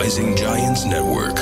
Rising 0.00 0.34
Giants 0.34 0.82
Network. 0.86 1.38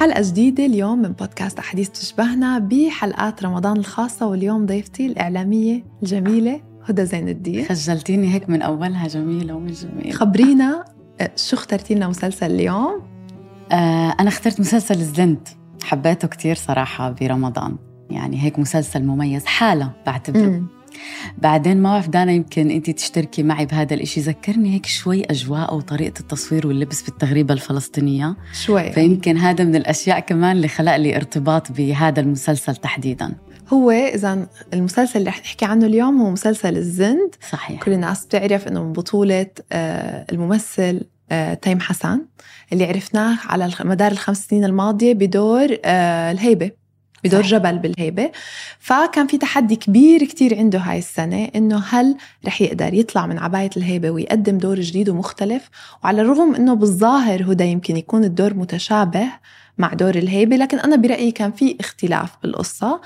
حلقة 0.00 0.22
جديدة 0.22 0.66
اليوم 0.66 0.98
من 0.98 1.12
بودكاست 1.12 1.58
أحاديث 1.58 1.88
تشبهنا 1.88 2.58
بحلقات 2.58 3.44
رمضان 3.44 3.76
الخاصة 3.76 4.26
واليوم 4.26 4.66
ضيفتي 4.66 5.06
الإعلامية 5.06 5.84
الجميلة 6.02 6.60
هدى 6.84 7.06
زين 7.06 7.28
الدين 7.28 7.64
خجلتيني 7.64 8.34
هيك 8.34 8.50
من 8.50 8.62
أولها 8.62 9.08
جميلة 9.08 9.54
ومش 9.54 9.84
جميلة 9.84 10.12
خبرينا 10.12 10.84
آه، 11.20 11.30
شو 11.36 11.56
اخترتي 11.56 11.94
لنا 11.94 12.08
مسلسل 12.08 12.50
اليوم؟ 12.50 13.02
آه 13.72 14.14
أنا 14.20 14.28
اخترت 14.28 14.60
مسلسل 14.60 14.94
الزند 14.94 15.48
حبيته 15.82 16.28
كتير 16.28 16.56
صراحة 16.56 17.10
برمضان 17.10 17.91
يعني 18.10 18.42
هيك 18.42 18.58
مسلسل 18.58 19.02
مميز 19.02 19.44
حالة 19.44 19.92
بعتبره. 20.06 20.40
مم. 20.40 20.66
بعدين 21.38 21.82
ما 21.82 21.90
بعرف 21.90 22.08
دانا 22.08 22.32
يمكن 22.32 22.70
انت 22.70 22.90
تشتركي 22.90 23.42
معي 23.42 23.66
بهذا 23.66 23.94
الإشي 23.94 24.20
ذكرني 24.20 24.74
هيك 24.74 24.86
شوي 24.86 25.24
أجواء 25.24 25.74
وطريقة 25.74 26.20
التصوير 26.20 26.66
واللبس 26.66 27.02
بالتغريبة 27.02 27.54
الفلسطينية. 27.54 28.36
شوي. 28.52 28.92
فيمكن 28.92 29.36
هذا 29.36 29.64
من 29.64 29.76
الأشياء 29.76 30.20
كمان 30.20 30.56
اللي 30.56 30.68
خلق 30.68 30.96
لي 30.96 31.16
ارتباط 31.16 31.72
بهذا 31.72 32.20
المسلسل 32.20 32.76
تحديدا. 32.76 33.34
هو 33.72 33.90
إذا 33.90 34.46
المسلسل 34.72 35.18
اللي 35.18 35.30
رح 35.30 35.40
نحكي 35.40 35.64
عنه 35.64 35.86
اليوم 35.86 36.20
هو 36.20 36.30
مسلسل 36.30 36.76
الزند. 36.76 37.34
صحيح. 37.50 37.82
كل 37.82 37.92
الناس 37.92 38.26
بتعرف 38.26 38.68
إنه 38.68 38.84
من 38.84 38.92
بطولة 38.92 39.46
آه، 39.72 40.26
الممثل 40.32 41.00
آه، 41.30 41.54
تيم 41.54 41.80
حسن 41.80 42.20
اللي 42.72 42.84
عرفناه 42.84 43.38
على 43.44 43.70
مدار 43.80 44.12
الخمس 44.12 44.46
سنين 44.46 44.64
الماضية 44.64 45.12
بدور 45.12 45.76
آه، 45.84 46.32
الهيبة. 46.32 46.70
بدور. 47.24 47.42
جبل 47.42 47.78
بالهيبة. 47.78 48.30
فكان 48.78 49.26
في 49.26 49.38
تحدي 49.38 49.76
كبير 49.76 50.24
كتير 50.24 50.58
عنده 50.58 50.78
هاي 50.78 50.98
السنة 50.98 51.48
إنه 51.56 51.84
هل 51.88 52.16
رح 52.46 52.62
يقدر 52.62 52.94
يطلع 52.94 53.26
من 53.26 53.38
عباية 53.38 53.70
الهيبة 53.76 54.10
ويقدم 54.10 54.58
دور 54.58 54.80
جديد 54.80 55.08
ومختلف. 55.08 55.70
وعلى 56.04 56.22
الرغم 56.22 56.54
إنه 56.54 56.74
بالظاهر 56.74 57.52
هدى 57.52 57.64
يمكن 57.64 57.96
يكون 57.96 58.24
الدور 58.24 58.54
متشابه 58.54 59.26
مع 59.78 59.92
دور 59.92 60.14
الهيبة 60.14 60.56
لكن 60.56 60.78
أنا 60.78 60.96
برأيي 60.96 61.30
كان 61.30 61.52
في 61.52 61.76
اختلاف 61.80 62.30
بالقصة. 62.42 63.00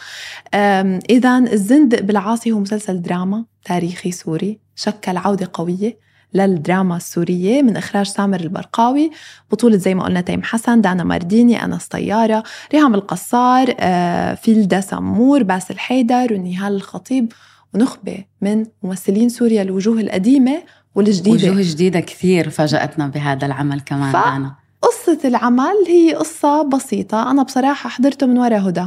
إذا 1.10 1.38
الزند 1.38 2.06
بالعاصي 2.06 2.52
هو 2.52 2.58
مسلسل 2.58 3.02
دراما 3.02 3.44
تاريخي 3.64 4.12
سوري 4.12 4.58
شكل 4.76 5.16
عودة 5.16 5.50
قوية. 5.52 6.05
للدراما 6.34 6.96
السورية 6.96 7.62
من 7.62 7.76
إخراج 7.76 8.06
سامر 8.06 8.40
البرقاوي. 8.40 9.10
بطولة 9.52 9.76
زي 9.76 9.94
ما 9.94 10.04
قلنا 10.04 10.20
تيم 10.20 10.42
حسن 10.42 10.80
دانا 10.80 11.04
مارديني 11.04 11.64
أنس 11.64 11.86
طيارة 11.88 12.42
ريهام 12.74 12.94
القصار 12.94 13.74
آه، 13.80 14.34
فيلدا 14.34 14.80
سمور 14.80 15.42
باسل 15.42 15.78
حيدر 15.78 16.32
ونهال 16.32 16.74
الخطيب. 16.74 17.32
ونخبة 17.74 18.18
من 18.40 18.66
ممثلين 18.82 19.28
سوريا 19.28 19.62
الوجوه 19.62 20.00
القديمة 20.00 20.62
والجديدة. 20.94 21.50
وجوه 21.50 21.62
جديدة 21.62 22.00
كثير 22.00 22.50
فاجأتنا 22.50 23.06
بهذا 23.06 23.46
العمل 23.46 23.80
كمان 23.80 24.12
ف- 24.12 24.16
دانا. 24.16 24.54
قصة 24.82 25.18
العمل 25.24 25.74
هي 25.88 26.14
قصة 26.14 26.62
بسيطة. 26.62 27.30
أنا 27.30 27.42
بصراحة 27.42 27.88
حضرته 27.90 28.26
من 28.26 28.38
وراء 28.38 28.68
هدى. 28.68 28.86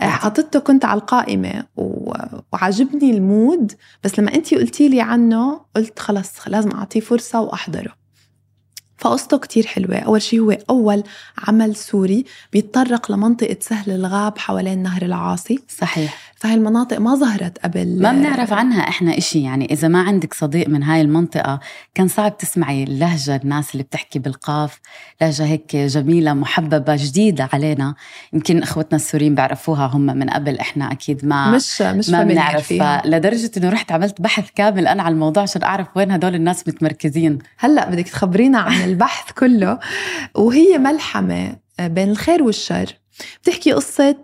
حطيته 0.00 0.58
كنت 0.58 0.84
على 0.84 1.00
القائمة. 1.00 1.64
وعجبني 2.52 3.10
ال 3.10 3.22
mood 3.22 3.72
بس 4.04 4.18
لما 4.18 4.34
أنتي 4.34 4.56
قلتي 4.56 4.88
لي 4.88 5.00
عنه 5.00 5.60
قلت 5.76 5.98
خلص 5.98 6.48
لازم 6.48 6.70
أعطيه 6.70 7.00
فرصة 7.00 7.40
وأحضره 7.40 7.99
فقصته 9.00 9.38
كتير 9.38 9.66
حلوة. 9.66 9.98
أول 9.98 10.22
شيء 10.22 10.40
هو 10.40 10.56
أول 10.70 11.02
عمل 11.48 11.76
سوري 11.76 12.24
بيتطرق 12.52 13.12
لمنطقة 13.12 13.56
سهل 13.60 13.90
الغاب 13.92 14.38
حوالين 14.38 14.82
نهر 14.82 15.02
العاصي. 15.02 15.58
صحيح. 15.68 16.30
فهي 16.36 16.54
المناطق 16.54 16.98
ما 16.98 17.14
ظهرت 17.14 17.58
قبل. 17.58 18.02
ما 18.02 18.12
بنعرف 18.12 18.52
عنها 18.52 18.88
إحنا 18.88 19.18
إشي. 19.18 19.42
يعني 19.42 19.64
إذا 19.72 19.88
ما 19.88 20.02
عندك 20.02 20.34
صديق 20.34 20.68
من 20.68 20.82
هاي 20.82 21.00
المنطقة 21.00 21.60
كان 21.94 22.08
صعب 22.08 22.38
تسمعي 22.38 22.84
اللهجة 22.84 23.40
الناس 23.44 23.72
اللي 23.72 23.82
بتحكي 23.82 24.18
بالقاف. 24.18 24.80
لهجة 25.20 25.44
هيك 25.44 25.76
جميلة 25.76 26.34
محببة 26.34 26.96
جديدة 26.96 27.48
علينا. 27.52 27.94
يمكن 28.32 28.62
إخوتنا 28.62 28.96
السوريين 28.96 29.34
بيعرفوها 29.34 29.86
هم 29.86 30.06
من 30.06 30.30
قبل. 30.30 30.58
إحنا 30.58 30.92
أكيد 30.92 31.24
ما 31.24 31.50
مش 31.50 31.82
مش 31.82 32.10
ما 32.10 32.24
بنعرف. 32.24 32.72
لدرجة 33.04 33.50
إنه 33.56 33.68
رحت 33.68 33.92
عملت 33.92 34.20
بحث 34.20 34.48
كامل 34.54 34.86
أنا 34.86 35.02
على 35.02 35.12
الموضوع 35.12 35.42
عشان 35.42 35.62
أعرف 35.62 35.86
وين 35.96 36.10
هدول 36.10 36.34
الناس 36.34 36.68
متمركزين. 36.68 37.38
هلأ 37.58 37.90
بدك 37.90 38.08
تخبرينا 38.08 38.58
عن 38.58 38.72
البحث 38.90 39.32
كله 39.32 39.78
وهي 40.34 40.78
ملحمة 40.78 41.56
بين 41.80 42.10
الخير 42.10 42.42
والشر. 42.42 42.94
بتحكي 43.42 43.72
قصة 43.72 44.16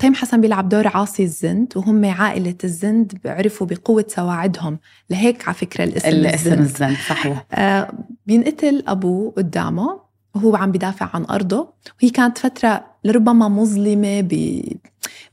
تيم 0.00 0.14
حسن 0.14 0.40
بيلعب 0.40 0.68
دور 0.68 0.88
عاصي 0.88 1.22
الزند 1.22 1.72
وهم 1.76 2.04
عائلة 2.04 2.54
الزند 2.64 3.12
بيعرفوا 3.24 3.66
بقوة 3.66 4.04
سواعدهم. 4.08 4.78
لهيك 5.10 5.48
على 5.48 5.54
فكرة 5.54 5.84
الاسم 5.84 6.08
الاسم 6.08 6.34
الزند. 6.52 6.60
الزند 6.60 6.96
صحيح. 7.08 7.46
آه، 7.52 7.92
بينقتل 8.26 8.84
أبوه 8.86 9.32
قدامه 9.36 10.00
وهو 10.34 10.56
عم 10.56 10.72
بدافع 10.72 11.10
عن 11.14 11.24
أرضه. 11.24 11.72
وهي 12.02 12.10
كانت 12.10 12.38
فترة 12.38 12.84
لربما 13.04 13.48
مظلمة 13.48 14.20
ب 14.20 14.60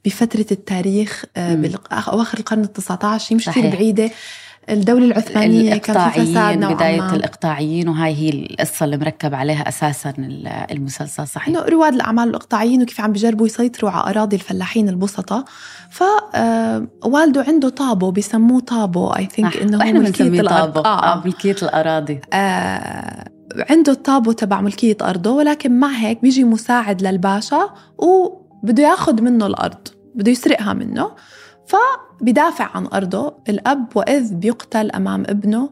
بفترة 0.06 0.46
التاريخ 0.52 1.26
آه، 1.38 1.56
مم. 1.56 1.62
بأواخر 1.62 2.40
القرن 2.40 2.64
التسعة 2.64 3.00
عشر 3.04 3.36
مش 3.36 3.46
كثير. 3.50 3.70
بعيدة 3.72 4.10
الدولة 4.70 5.06
العثمانية 5.06 5.76
كان 5.78 6.10
في 6.10 6.26
فساد 6.26 6.28
الإقطاعيين 6.28 6.60
نوعا 6.60 6.74
بداية 6.74 7.02
ما. 7.02 7.16
الإقطاعيين 7.16 7.90
وهاي 7.90 8.16
هي 8.16 8.30
القصة 8.30 8.84
اللي 8.84 8.98
مركب 8.98 9.36
عليها 9.36 9.70
أساسا 9.70 10.14
المسلسل 10.72 11.28
صحيح. 11.28 11.48
إنه 11.48 11.60
رواد 11.60 11.94
الأعمال 11.94 12.30
الإقطاعيين 12.30 12.82
وكيف 12.82 13.02
عم 13.02 13.12
بيجربوا 13.12 13.46
يسيطروا 13.46 13.92
على 13.92 14.10
أراضي 14.10 14.36
الفلاحين 14.36 14.90
البسطاء 14.90 15.44
فوالده 15.90 17.46
عنده 17.48 17.70
طابو 17.70 18.12
بيسموه 18.12 18.60
طابو. 18.60 19.08
اي 19.08 19.26
ثينك. 19.26 19.58
إنه 19.58 19.78
هو 19.78 19.82
الأرض. 20.40 20.74
طابو. 20.74 20.88
آه. 20.88 21.14
آه. 21.14 21.22
ملكية 21.26 21.56
الأراضي. 21.62 22.22
آه 22.34 23.26
عنده 23.70 23.92
الطابو 23.92 24.32
تبع 24.32 24.62
ملكية 24.62 24.98
أرضه 25.02 25.32
ولكن 25.32 25.80
مع 25.80 25.88
هيك 25.88 26.22
بيجي 26.22 26.44
مساعد 26.44 27.02
للباشا 27.02 27.70
وبده 27.98 28.84
ياخذ 28.84 29.22
منه 29.22 29.46
الأرض 29.46 29.88
بده 30.16 30.32
يسرقها 30.32 30.74
منه. 30.74 31.12
فبدافع 32.22 32.78
عن 32.78 32.88
أرضه. 32.88 33.34
الأب 33.50 33.88
وإذ 33.96 34.36
بيقتل 34.36 34.92
أمام 34.92 35.24
ابنه. 35.28 35.70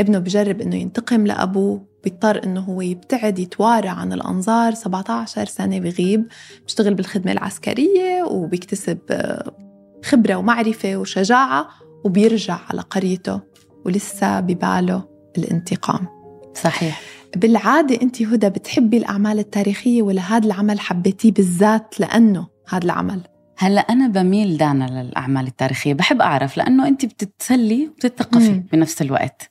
ابنه 0.00 0.18
بجرب 0.18 0.60
إنه 0.60 0.76
ينتقم 0.76 1.26
لأبوه. 1.26 1.88
بيضطر 2.04 2.44
إنه 2.44 2.60
هو 2.60 2.80
يبتعد 2.80 3.38
يتوارى 3.38 3.88
عن 3.88 4.12
الأنظار. 4.12 4.74
17 4.74 5.46
سنة 5.46 5.78
بغيب. 5.78 6.26
بيشتغل 6.62 6.94
بالخدمة 6.94 7.32
العسكرية 7.32 8.22
وبيكتسب 8.22 8.98
آه، 9.10 9.52
خبرة 10.04 10.34
ومعرفة 10.34 10.96
وشجاعة 10.96 11.68
وبيرجع 12.04 12.58
على 12.70 12.80
قريته. 12.80 13.40
ولسه 13.86 14.40
بباله 14.40 15.02
الانتقام. 15.38 16.06
صحيح. 16.54 17.00
بالعادة 17.36 18.02
أنت 18.02 18.22
هدى 18.22 18.48
بتحبي 18.48 18.96
الأعمال 18.96 19.38
التاريخية 19.38 20.02
ولا 20.02 20.22
هذا 20.22 20.46
العمل 20.46 20.80
حبيتيه 20.80 21.32
بالذات 21.32 22.00
لأنه 22.00 22.46
هذا 22.68 22.84
العمل؟ 22.84 23.20
هلا 23.60 23.80
أنا 23.80 24.08
بميل 24.08 24.56
دانا 24.56 24.84
للأعمال 25.02 25.46
التاريخية 25.46 25.94
بحب 25.94 26.20
أعرف 26.20 26.56
لأنه 26.56 26.88
انت 26.88 27.04
بتتسلي 27.04 27.88
وبتتثقفي. 27.88 28.62
بنفس 28.72 29.02
الوقت 29.02 29.50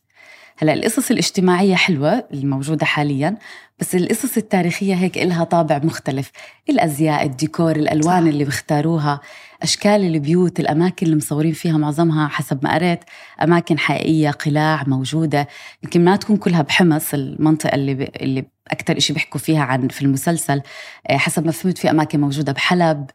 هلا 0.57 0.73
القصص 0.73 1.12
الاجتماعية 1.12 1.75
حلوة 1.75 2.23
الموجودة 2.34 2.85
حاليا 2.85 3.38
بس 3.80 3.96
القصص 3.96 4.38
التاريخية 4.38 4.96
هيك 4.96 5.18
إلها 5.18 5.44
طابع 5.44 5.80
مختلف. 5.84 6.32
الأزياء 6.70 7.26
الديكور 7.26 7.76
الألوان 7.76 8.24
صح. 8.24 8.28
اللي 8.28 8.44
بيختاروها 8.44 9.20
أشكال 9.62 10.04
البيوت 10.16 10.60
الأماكن 10.60 11.06
اللي 11.06 11.18
مصورين 11.18 11.54
فيها 11.54 11.78
معظمها 11.78 12.28
حسب 12.28 12.60
ما 12.64 12.74
قريت. 12.74 13.00
أماكن 13.44 13.80
حقيقية 13.80 14.32
قلاع 14.32 14.84
موجودة. 14.88 15.48
يمكن 15.84 16.06
ما 16.06 16.16
تكون 16.16 16.38
كلها 16.38 16.62
بحمص 16.62 17.14
المنطقة 17.14 17.76
اللي 17.76 17.94
ب... 17.94 18.02
اللي 18.02 18.46
أكثر 18.68 19.00
شيء 19.00 19.14
بيحكوا 19.14 19.40
فيها 19.40 19.64
عن 19.64 19.88
في 19.88 20.02
المسلسل. 20.02 20.62
آه، 21.08 21.18
حسب 21.18 21.46
ما 21.46 21.52
فهمت 21.52 21.78
في 21.78 21.90
أماكن 21.90 22.22
موجودة 22.22 22.52
بحلب. 22.52 23.06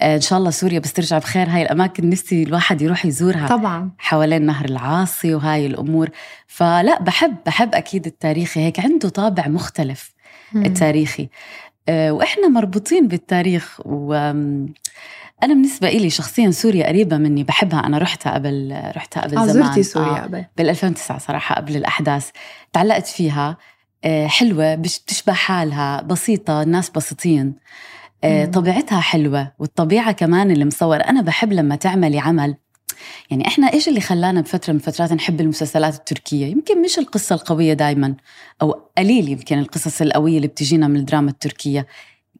آه، 0.00 0.16
إن 0.16 0.20
شاء 0.20 0.38
الله 0.38 0.50
سوريا 0.50 0.78
بس 0.78 0.92
ترجع 0.92 1.18
بخير. 1.18 1.48
هاي 1.48 1.62
الأماكن 1.62 2.10
نفسي 2.10 2.42
الواحد 2.42 2.82
يروح 2.82 3.06
يزورها. 3.06 3.46
طبعا. 3.48 3.90
حوالين 3.98 4.46
نهر 4.46 4.64
العاصي 4.64 5.34
وهاي 5.34 5.66
الأمور. 5.66 6.10
فلا 6.46 7.02
بحب 7.02 7.36
بحب 7.46 7.74
أكيد 7.74 8.06
التاريخي 8.06 8.60
هيك. 8.60 8.80
عنده 8.80 9.08
طابع 9.08 9.48
مختلف. 9.48 10.03
التاريخي. 10.56 11.28
آه، 11.88 12.12
وإحنا 12.12 12.48
مربوطين 12.48 13.08
بالتاريخ 13.08 13.80
و 13.84 14.12
أنا 15.42 15.54
بالنسبة 15.54 15.88
إلي 15.88 16.10
شخصيا 16.10 16.50
سوريا 16.50 16.86
قريبة 16.86 17.16
مني 17.18 17.44
بحبها. 17.44 17.78
أنا 17.86 17.98
رحتها 17.98 18.34
قبل 18.34 18.76
رحتها 18.96 19.20
قبل 19.22 19.38
آه 19.38 19.46
زمان. 19.46 19.66
زرتي 19.66 19.82
سوريا 19.82 20.08
آه. 20.08 20.22
قبل. 20.22 20.44
بال 20.56 20.68
2009 20.70 21.18
صراحة 21.18 21.54
قبل 21.54 21.76
الأحداث. 21.76 22.30
تعلقت 22.72 23.06
فيها 23.06 23.56
آه، 24.04 24.26
حلوة 24.26 24.74
بش- 24.74 24.98
بتشبه 25.00 25.32
حالها 25.32 26.02
بسيطة 26.02 26.62
الناس 26.62 26.90
بسيطين. 26.90 27.54
آه،. 28.24 28.44
طبيعتها 28.44 29.00
حلوة 29.00 29.52
والطبيعة 29.58 30.12
كمان 30.12 30.50
اللي 30.50 30.64
مصور 30.64 30.96
أنا 31.04 31.22
بحب 31.22 31.52
لما 31.52 31.76
تعملي 31.76 32.18
عمل 32.18 32.56
يعني 33.30 33.46
إحنا 33.46 33.72
إيش 33.72 33.88
اللي 33.88 34.00
خلانا 34.00 34.40
بفترة 34.40 34.72
من 34.72 34.78
فترات 34.78 35.12
نحب 35.12 35.40
المسلسلات 35.40 35.94
التركية؟ 35.94 36.46
يمكن 36.46 36.82
مش 36.82 36.98
القصة 36.98 37.34
القوية 37.34 37.72
دائما 37.72 38.14
أو 38.62 38.70
قليل 38.98 39.28
يمكن 39.28 39.58
القصص 39.58 40.02
القوية 40.02 40.36
اللي 40.36 40.48
بتجينا 40.48 40.88
من 40.88 40.96
الدراما 40.96 41.30
التركية. 41.30 41.86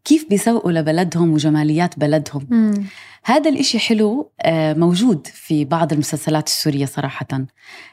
كيف 0.05 0.29
بيسوقوا 0.29 0.73
لبلدهم 0.73 1.33
وجماليات 1.33 1.99
بلدهم؟ 1.99 2.47
مم. 2.51 2.85
هذا 3.25 3.51
الإشي 3.51 3.79
حلو 3.79 4.31
آه، 4.43 4.75
موجود 4.75 5.27
في 5.27 5.65
بعض 5.65 5.93
المسلسلات 5.93 6.47
السورية 6.47 6.87
صراحة. 6.87 7.27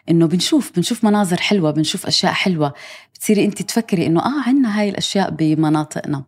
إنه 0.09 0.25
بنشوف 0.25 0.71
بنشوف 0.75 1.03
مناظر 1.03 1.37
حلوة 1.37 1.71
بنشوف 1.71 2.05
أشياء 2.07 2.33
حلوة. 2.33 2.73
بتصيري 3.13 3.45
أنت 3.45 3.61
تفكري 3.61 4.05
إنه 4.05 4.19
آه 4.19 4.41
عنا 4.47 4.79
هاي 4.79 4.89
الأشياء 4.89 5.29
بمناطقنا. 5.29 6.23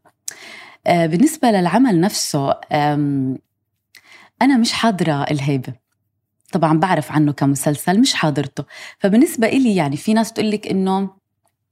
آه، 0.88 1.06
بالنسبة 1.06 1.51
للعمل 1.51 2.00
نفسه 2.01 2.51
أنا 4.41 4.57
مش 4.57 4.74
حاضرة 4.74 5.24
الهيبة. 5.24 5.82
طبعا 6.53 6.79
بعرف 6.79 7.11
عنه 7.11 7.31
كمسلسل 7.31 8.00
مش 8.00 8.13
حاضرته 8.13 8.63
فبالنسبة 9.00 9.47
إلي 9.47 9.75
يعني 9.75 9.97
في 9.97 10.13
ناس 10.13 10.33
تقول 10.33 10.51
لك 10.51 10.67
إنه 10.67 11.09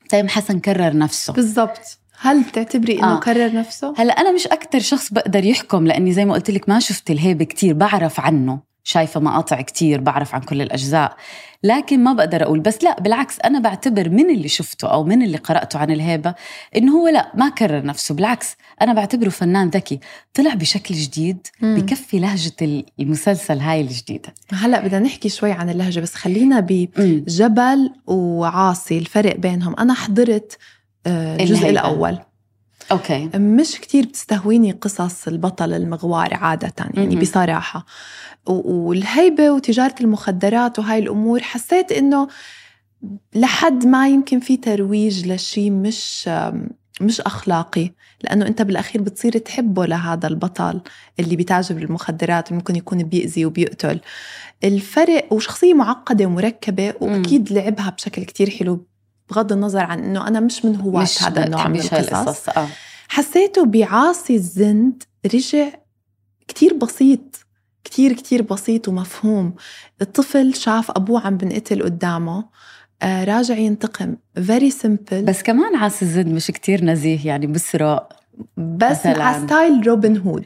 تيم 0.09 0.27
حسن 0.27 0.59
كرر 0.59 0.97
نفسه 0.97 1.33
بالضبط 1.33 1.97
هل 2.19 2.43
بتعتبري 2.43 2.99
إنه 2.99 3.17
آه. 3.17 3.19
كرر 3.19 3.53
نفسه؟ 3.53 3.93
هلأ 3.97 4.13
أنا 4.13 4.31
مش 4.31 4.47
أكتر 4.47 4.79
شخص 4.79 5.13
بقدر 5.13 5.45
يحكم 5.45 5.87
لأني 5.87 6.13
زي 6.13 6.25
ما 6.25 6.33
قلت 6.33 6.51
لك 6.51 6.69
ما 6.69 6.79
شفت 6.79 7.11
الهيبة 7.11 7.45
كتير 7.45 7.73
بعرف 7.73 8.19
عنه 8.19 8.70
شايفة 8.83 9.19
مقاطع 9.19 9.61
كتير 9.61 10.01
بعرف 10.01 10.35
عن 10.35 10.41
كل 10.41 10.61
الأجزاء 10.61 11.15
لكن 11.63 12.03
ما 12.03 12.13
بقدر 12.13 12.43
أقول 12.43 12.59
بس 12.59 12.83
لا 12.83 12.99
بالعكس 12.99 13.39
أنا 13.45 13.59
بعتبر 13.59 14.09
من 14.09 14.29
اللي 14.29 14.47
شفته 14.47 14.87
أو 14.87 15.03
من 15.03 15.21
اللي 15.21 15.37
قرأته 15.37 15.79
عن 15.79 15.91
الهيبة 15.91 16.35
إنه 16.75 16.97
هو 16.97 17.07
لا 17.07 17.31
ما 17.35 17.49
كرر 17.49 17.85
نفسه 17.85 18.15
بالعكس 18.15 18.55
أنا 18.81 18.93
بعتبره 18.93 19.29
فنان 19.29 19.69
ذكي 19.69 19.99
طلع 20.33 20.53
بشكل 20.53 20.95
جديد 20.95 21.47
مم. 21.61 21.75
بكفي 21.75 22.19
لهجة 22.19 22.83
المسلسل 22.99 23.59
هاي 23.59 23.81
الجديدة 23.81 24.33
هلأ 24.53 24.87
بدنا 24.87 24.99
نحكي 24.99 25.29
شوي 25.29 25.51
عن 25.51 25.69
اللهجة 25.69 25.99
بس 25.99 26.15
خلينا. 26.15 26.59
بجبل 26.59 27.93
وعاصي 28.07 28.97
الفرق 28.97 29.35
بينهم 29.35 29.75
أنا 29.79 29.93
حضرت 29.93 30.57
آه، 31.07 31.35
الجزء 31.35 31.53
الهيبة. 31.53 31.69
الأول 31.69 32.19
okay. 32.91 33.29
مش 33.35 33.79
كتير 33.81 34.05
بتستهويني 34.05 34.71
قصص 34.71 35.27
البطل 35.27 35.73
المغوار 35.73 36.33
عادة 36.33 36.73
يعني 36.93 37.15
مهم. 37.15 37.19
بصراحة. 37.21 37.85
و- 38.47 38.71
والهيبة 38.87 39.51
وتجارة 39.51 39.95
المخدرات 40.01 40.79
وهاي 40.79 40.99
الأمور 40.99 41.39
حسيت 41.41 41.91
إنه 41.91 42.27
لحد 43.35 43.85
ما 43.85 44.07
يمكن 44.09 44.39
في 44.39 44.57
ترويج 44.57 45.27
لشيء 45.27 45.71
مش 45.71 46.29
مش 47.01 47.21
أخلاقي. 47.21 47.91
لأنه 48.23 48.47
أنت 48.47 48.61
بالأخير 48.61 49.01
بتصير 49.01 49.37
تحبه 49.37 49.85
لهذا 49.85 50.27
البطل 50.27 50.81
اللي 51.19 51.35
بيتاجر 51.35 51.75
بالمخدرات 51.75 52.51
ممكن 52.53 52.75
يكون 52.75 53.03
بيأذي 53.03 53.45
وبيقتل. 53.45 53.99
الفرق 54.63 55.33
وشخصية 55.33 55.73
معقدة 55.73 56.25
ومركبة 56.25 56.93
وأكيد 57.01 57.51
لعبها 57.53 57.89
بشكل 57.89 58.23
كتير 58.23 58.49
حلو 58.49 58.85
بغض 59.31 59.51
النظر 59.51 59.79
عن 59.79 59.99
أنه 60.03 60.27
أنا 60.27 60.39
مش 60.39 60.65
من 60.65 60.75
هواة 60.81 61.01
مش 61.01 61.23
هذا 61.23 61.45
النوع 61.45 61.67
من 61.67 61.79
القصص. 61.79 62.49
آه. 62.49 62.67
حسيته 63.07 63.65
بعاصي 63.65 64.35
الزند 64.35 65.03
رجع 65.33 65.67
كتير 66.47 66.73
بسيط 66.73 67.45
كتير 67.83 68.13
كتير 68.13 68.41
بسيط 68.41 68.87
ومفهوم. 68.87 69.53
الطفل 70.01 70.55
شاف 70.55 70.91
أبوه 70.91 71.27
عم 71.27 71.37
بنقتل 71.37 71.83
قدامه 71.83 72.45
آه 73.01 73.23
راجع 73.23 73.55
ينتقم. 73.57 74.15
Very 74.39 74.71
simple. 74.83 75.13
بس, 75.13 75.43
كمان 75.43 75.75
عاصي 75.75 76.03
الزند 76.03 76.27
مش 76.27 76.47
كتير 76.47 76.83
نزيه 76.85 77.27
يعني 77.27 77.47
بسرق 77.47 78.09
بس 78.57 78.99
مثلاً. 78.99 79.23
على 79.23 79.47
ستايل 79.47 79.87
روبن 79.87 80.17
هود. 80.17 80.45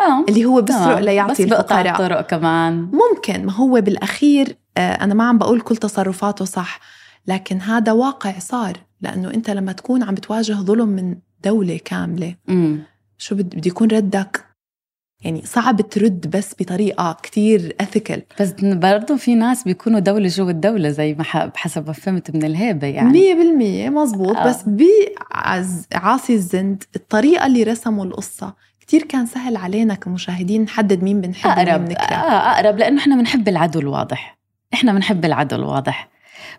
آه 0.00 0.24
اللي 0.28 0.44
هو 0.44 0.60
تمام. 0.60 0.98
ليعطي 0.98 1.32
بس 1.32 1.40
الفقراء. 1.40 1.92
الطرق 1.92 2.20
كمان. 2.20 2.90
ممكن 2.92 3.46
ما 3.46 3.52
هو 3.52 3.80
بالأخير 3.80 4.56
آه 4.76 4.92
أنا 4.92 5.14
ما 5.14 5.28
عم 5.28 5.38
بقول 5.38 5.60
كل 5.60 5.76
تصرفاته 5.76 6.44
صح. 6.44 6.80
لكن 7.26 7.60
هذا 7.60 7.92
واقع 7.92 8.38
صار 8.38 8.76
لأنه 9.00 9.34
أنت 9.34 9.50
لما 9.50 9.72
تكون 9.72 10.02
عم 10.02 10.14
بتواجه 10.14 10.52
ظلم 10.52 10.88
من 10.88 11.16
دولة 11.44 11.80
كاملة 11.84 12.34
امم 12.48 12.78
شو 13.18 13.34
بد 13.34 13.54
بده 13.56 13.66
يكون 13.66 13.88
ردك 13.88 14.44
يعني 15.24 15.42
صعب 15.44 15.80
ترد 15.80 16.30
بس 16.36 16.54
بطريقة 16.60 17.16
كتير 17.22 17.76
ethical. 17.82 18.20
بس 18.40 18.52
برضه 18.60 19.16
في 19.16 19.34
ناس 19.34 19.64
بيكونوا 19.64 19.98
دولة 20.00 20.28
جوا 20.28 20.50
الدولة 20.50 20.88
زي 20.90 21.14
ما 21.14 21.24
ح- 21.24 21.44
بحسب 21.44 21.86
ما 21.86 21.92
فهمت 21.92 22.34
من 22.36 22.44
الهيبة 22.44 22.86
يعني. 22.86 23.10
مية 23.12 23.34
بالمية 23.34 23.88
مزبوط. 23.90 24.36
آه. 24.36 24.46
بس 24.46 24.64
بعاصي 25.92 26.34
الزند 26.34 26.84
الطريقة 26.96 27.46
اللي 27.46 27.62
رسموا 27.62 28.04
القصة 28.04 28.54
كتير 28.80 29.02
كان 29.02 29.26
سهل 29.26 29.56
علينا 29.56 29.94
كمشاهدين 29.94 30.62
نحدد 30.62 31.02
مين 31.02 31.20
بنحب 31.20 31.50
ومين 31.50 31.68
أقرب 31.68 31.84
بنكره. 31.84 32.02
آه 32.14 32.52
أقرب 32.52 32.76
لأنه 32.78 33.00
إحنا 33.00 33.16
بنحب 33.16 33.48
العدو 33.48 33.80
الواضح 33.80 34.38
إحنا 34.74 34.92
بنحب 34.92 35.24
العدو 35.24 35.56
الواضح 35.56 36.08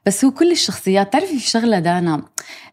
بس 0.05 0.25
هو 0.25 0.31
كل 0.31 0.51
الشخصيات 0.51 1.13
تعرفي 1.13 1.39
في 1.39 1.49
شغلة 1.49 1.79
دانا 1.79 2.23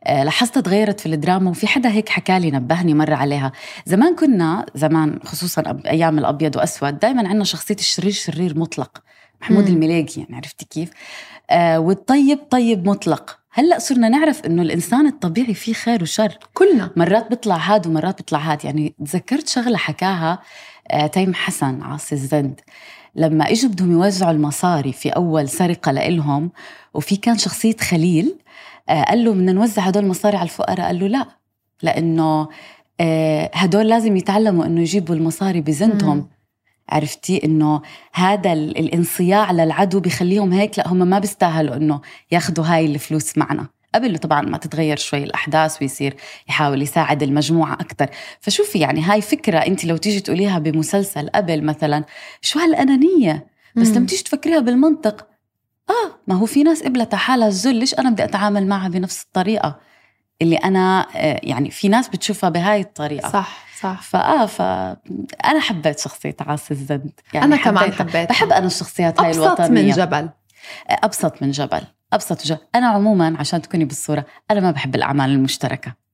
آه، 0.05 0.25
لاحظتها 0.25 0.61
تغيرت 0.61 1.01
في 1.01 1.07
الدراما 1.07 1.51
وفي 1.51 1.67
حدا 1.67 1.91
هيك 1.91 2.09
حكى 2.09 2.39
لي 2.39 2.51
نبهني 2.51 2.95
مرة 2.95 3.15
عليها. 3.15 3.53
زمان 3.87 4.15
كنا 4.15 4.67
زمان 4.75 5.19
خصوصا 5.25 5.81
أيام 5.87 6.19
الأبيض 6.19 6.57
وأسود 6.57 6.99
دائما 6.99 7.29
عندنا 7.29 7.45
شخصية 7.45 7.75
الشرير 7.75 8.13
شرير 8.13 8.59
مطلق 8.59 9.03
محمود 9.43 9.69
مم. 9.71 9.75
الملاقي 9.75 10.21
يعني 10.21 10.37
عرفتي 10.37 10.65
كيف؟ 10.65 10.91
آه 11.51 11.79
والطيب 11.79 12.39
طيب 12.51 12.89
مطلق. 12.89 13.39
هلأ 13.53 13.79
صرنا 13.79 14.09
نعرف 14.09 14.45
إنه 14.47 14.63
الإنسان 14.63 15.07
الطبيعي 15.07 15.55
فيه 15.55 15.73
خير 15.73 16.03
وشر. 16.03 16.39
كلنا. 16.55 16.91
مرات 16.97 17.31
بيطلع 17.31 17.57
هاد 17.57 17.87
ومرات 17.87 18.17
بيطلع 18.19 18.39
هاد. 18.39 18.65
يعني 18.65 18.95
تذكرت 19.05 19.49
شغلة 19.49 19.77
حكاها 19.77 20.39
آه، 20.91 21.07
تيم 21.07 21.35
حسن 21.35 21.83
عاصي 21.83 22.15
الزند. 22.15 22.61
لما 23.17 23.51
إجوا 23.51 23.71
بدهم 23.71 23.93
يوزعوا 23.93 24.33
المصاري 24.33 24.93
في 24.93 25.09
أول 25.09 25.49
سرقة 25.49 25.93
لإلهم 25.93 26.51
وفي 26.95 27.17
كان 27.17 27.39
شخصية 27.39 27.77
خليل 27.77 28.35
آه، 28.89 29.03
قال 29.05 29.25
له 29.25 29.33
بدنا 29.33 29.53
نوزع 29.53 29.83
هدول 29.83 30.05
المصاري 30.05 30.37
على 30.37 30.45
الفقراء 30.45 30.87
قال 30.87 30.99
له 31.01 31.07
لا 31.07 31.27
لأنه 31.83 32.49
آه، 33.01 33.51
هدول 33.55 33.89
لازم 33.89 34.17
يتعلموا 34.17 34.67
إنه 34.67 34.81
يجيبوا 34.81 35.15
المصاري 35.15 35.61
بزندهم 35.61 36.17
مم. 36.17 36.29
عرفتي؟ 36.89 37.45
إنه 37.45 37.83
هذا 38.15 38.53
ال- 38.53 38.79
الانصياع 38.79 39.53
للعدو 39.53 40.01
بخليهم 40.01 40.53
هيك 40.53 40.79
لا 40.79 40.89
هم 40.89 40.97
ما 40.99 41.19
بيستاهلوا 41.19 41.77
إنه 41.77 42.01
ياخذوا 42.33 42.65
هاي 42.67 42.87
الفلوس 42.87 43.39
معنا. 43.39 43.67
قبل 43.95 44.19
طبعا 44.19 44.41
ما 44.43 44.59
تتغير 44.59 44.97
شوي 44.97 45.25
الأحداث 45.25 45.83
ويصير 45.83 46.17
يحاول 46.49 46.83
يساعد 46.83 47.23
المجموعة 47.23 47.73
أكثر 47.73 48.09
فشوفي 48.41 48.79
يعني 48.79 49.03
هاي 49.03 49.21
فكرة 49.21 49.59
أنت 49.59 49.85
لو 49.85 49.97
تيجي 49.97 50.21
تقوليها 50.21 50.59
بمسلسل 50.59 51.29
قبل 51.29 51.65
مثلا 51.65 52.05
شو 52.41 52.59
هالأنانية؟ 52.59 53.47
بس. 53.77 53.89
لما 53.89 54.07
تيجي 54.07 54.23
تفكريها 54.23 54.61
بالمنطق 54.61 55.27
آه 55.91 56.19
ما 56.27 56.35
هو 56.35 56.47
في 56.47 56.63
ناس 56.63 56.83
قبلت 56.83 57.15
حالها 57.15 57.49
الذل 57.49 57.75
ليش 57.75 57.95
أنا 57.95 58.11
بدي 58.11 58.25
أتعامل 58.25 58.67
معها 58.67 58.89
بنفس 58.89 59.23
الطريقة 59.23 59.81
اللي 60.43 60.57
أنا 60.57 61.07
آه، 61.17 61.41
يعني 61.43 61.71
في 61.71 61.89
ناس 61.89 62.09
بتشوفها 62.09 62.51
بهاي 62.51 62.81
الطريقة. 62.81 63.29
صح 63.29 63.67
صح. 63.81 64.03
فآه 64.03 64.47
فانا 64.47 65.61
حبيت 65.61 65.99
شخصية 65.99 66.37
عاصي 66.41 66.75
الزند 66.75 67.21
يعني 67.35 67.47
أنا 67.47 67.57
كمان. 67.57 67.93
حبيتها. 67.93 68.25
بحب 68.25 68.53
أنا 68.53 68.67
الشخصيات 68.67 69.21
هاي 69.21 69.31
الوطنيه 69.31 69.83
من 69.83 69.91
جبل. 69.91 70.29
أبسط 70.89 71.43
من 71.43 71.51
جبل. 71.51 71.83
أبسط 72.15 72.47
جبل 72.47 72.59
أنا 72.75 72.87
عموما 72.87 73.37
عشان 73.39 73.63
تكوني 73.63 73.85
بالصورة 73.85 74.25
أنا 74.51 74.61
ما 74.61 74.71
بحب 74.71 74.95
الأعمال 74.95 75.31
المشتركة. 75.31 76.05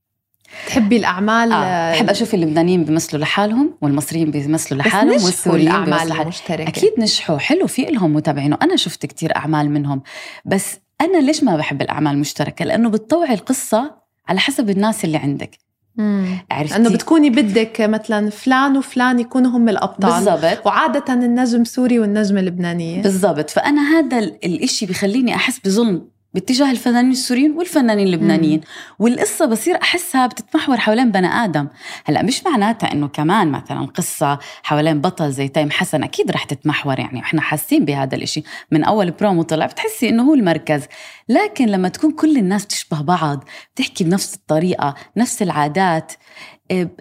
تحبي 0.67 0.97
الأعمال 0.97 1.53
آه. 1.53 1.93
بحب 1.93 2.11
أشوف 2.11 2.35
اللبنانيين 2.35 2.85
بيمثلوا 2.85 3.23
لحالهم 3.23 3.79
والمصريين 3.81 4.31
بيمثلوا 4.31 4.81
لحالهم 4.81 5.25
والسوريين 5.25 5.85
لحالهم. 5.85 6.21
المشتركة. 6.21 6.69
أكيد 6.69 6.93
نجحوا 6.99 7.39
حلو 7.39 7.67
في 7.67 7.83
لهم 7.83 8.13
متابعين 8.15 8.53
وأنا 8.53 8.77
شفت 8.77 9.07
كتير 9.07 9.37
أعمال 9.37 9.71
منهم. 9.71 10.03
بس 10.45 10.79
أنا 11.01 11.19
ليش 11.19 11.45
ما 11.45 11.57
بحب 11.57 11.83
الأعمال 11.83 12.13
المشتركة؟ 12.13 12.65
لأنه 12.65 12.91
بتطوعي 12.91 13.35
القصة 13.35 13.95
على 14.29 14.41
حسب 14.41 14.71
الناس 14.71 15.05
اللي 15.05 15.19
عندك. 15.19 15.59
عرفتي؟ 16.51 16.75
لأنه 16.79 16.91
بتكوني 16.91 17.31
بدك 17.31 17.81
مثلا 17.81 18.31
فلان 18.31 18.77
وفلان 18.77 19.19
يكونوا 19.21 19.51
هم 19.51 19.69
الأبطال. 19.69 20.25
بالضبط. 20.25 20.67
وعادة 20.67 21.15
النجم 21.15 21.65
سوري 21.65 21.99
والنجمة 21.99 22.41
اللبنانية 22.41 23.03
بالضبط. 23.03 23.51
فأنا 23.51 23.83
هذا 23.99 24.19
ال- 24.19 24.45
الإشي 24.45 24.87
بخليني 24.87 25.35
أحس 25.35 25.59
بظلم. 25.65 26.03
باتجاه 26.35 26.71
الفنانين 26.71 27.11
السوريين 27.11 27.53
والفنانين 27.53 28.07
اللبنانيين. 28.07 28.61
والقصة 28.99 29.47
بصير 29.47 29.77
أحسها 29.83 30.27
بتتمحور 30.27 30.77
حوالين 30.77 31.11
بني 31.11 31.27
آدم. 31.27 31.69
هلأ 32.05 32.23
مش 32.23 32.45
معناتها 32.47 32.93
أنه 32.93 33.09
كمان 33.09 33.51
مثلا 33.51 33.87
قصة 33.87 34.39
حوالين 34.63 35.01
بطل 35.01 35.33
زي 35.33 35.49
تيم 35.49 35.71
حسن 35.71 36.03
أكيد 36.03 36.31
رح 36.31 36.45
تتمحور 36.45 36.99
يعني 36.99 37.21
إحنا 37.21 37.41
حاسين 37.41 37.85
بهذا 37.85 38.17
الإشي. 38.17 38.43
من 38.71 38.85
أول 38.85 39.11
برومو 39.11 39.43
طلع 39.43 39.67
بتحسي 39.67 40.09
أنه 40.09 40.23
هو 40.23 40.35
المركز. 40.35 40.83
لكن 41.29 41.67
لما 41.67 41.89
تكون 41.89 42.11
كل 42.13 42.37
الناس 42.37 42.65
بتشبه 42.65 43.01
بعض 43.01 43.45
بتحكي 43.75 44.05
بنفس 44.05 44.35
الطريقة 44.35 44.95
نفس 45.17 45.43
العادات 45.43 46.13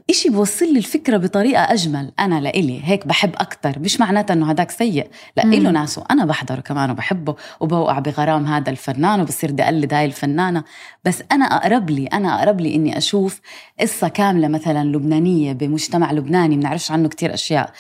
إشي 0.10 0.30
بوصل 0.30 0.74
لي 0.74 0.78
الفكرة 0.78 1.18
بطريقة 1.18 1.74
أجمل. 1.74 2.12
أنا 2.20 2.42
لإلي 2.42 2.82
هيك 2.84 3.08
بحب 3.08 3.32
أكتر. 3.36 3.80
مش 3.80 4.00
معناتها 4.00 4.34
أنه 4.34 4.50
هداك 4.50 4.72
سيء. 4.72 5.08
لا. 5.38 5.44
إله 5.44 5.72
ناسه. 5.72 6.04
أنا 6.12 6.26
بحضره 6.26 6.60
كمان 6.60 6.92
وبحبه 6.92 7.36
وبوقع 7.60 8.00
بغرام 8.00 8.46
هذا 8.46 8.70
الفنان 8.70 9.22
وبصير 9.22 9.52
بدي 9.52 9.64
أقلد 9.64 9.94
هاي 9.94 10.06
الفنانة. 10.06 10.64
بس 11.06 11.24
أنا 11.32 11.46
أقرب 11.46 11.90
لي 11.90 12.08
أنا 12.08 12.40
أقرب 12.40 12.62
لي 12.62 12.76
إني 12.76 12.98
أشوف 12.98 13.42
قصة 13.80 14.08
كاملة 14.08 14.48
مثلا 14.48 14.84
لبنانية 14.84 15.54
بمجتمع 15.54 16.12
لبناني. 16.12 16.56
بنعرفش 16.56 16.92
عنه 16.92 17.10
كتير 17.10 17.34
أشياء. 17.34 17.72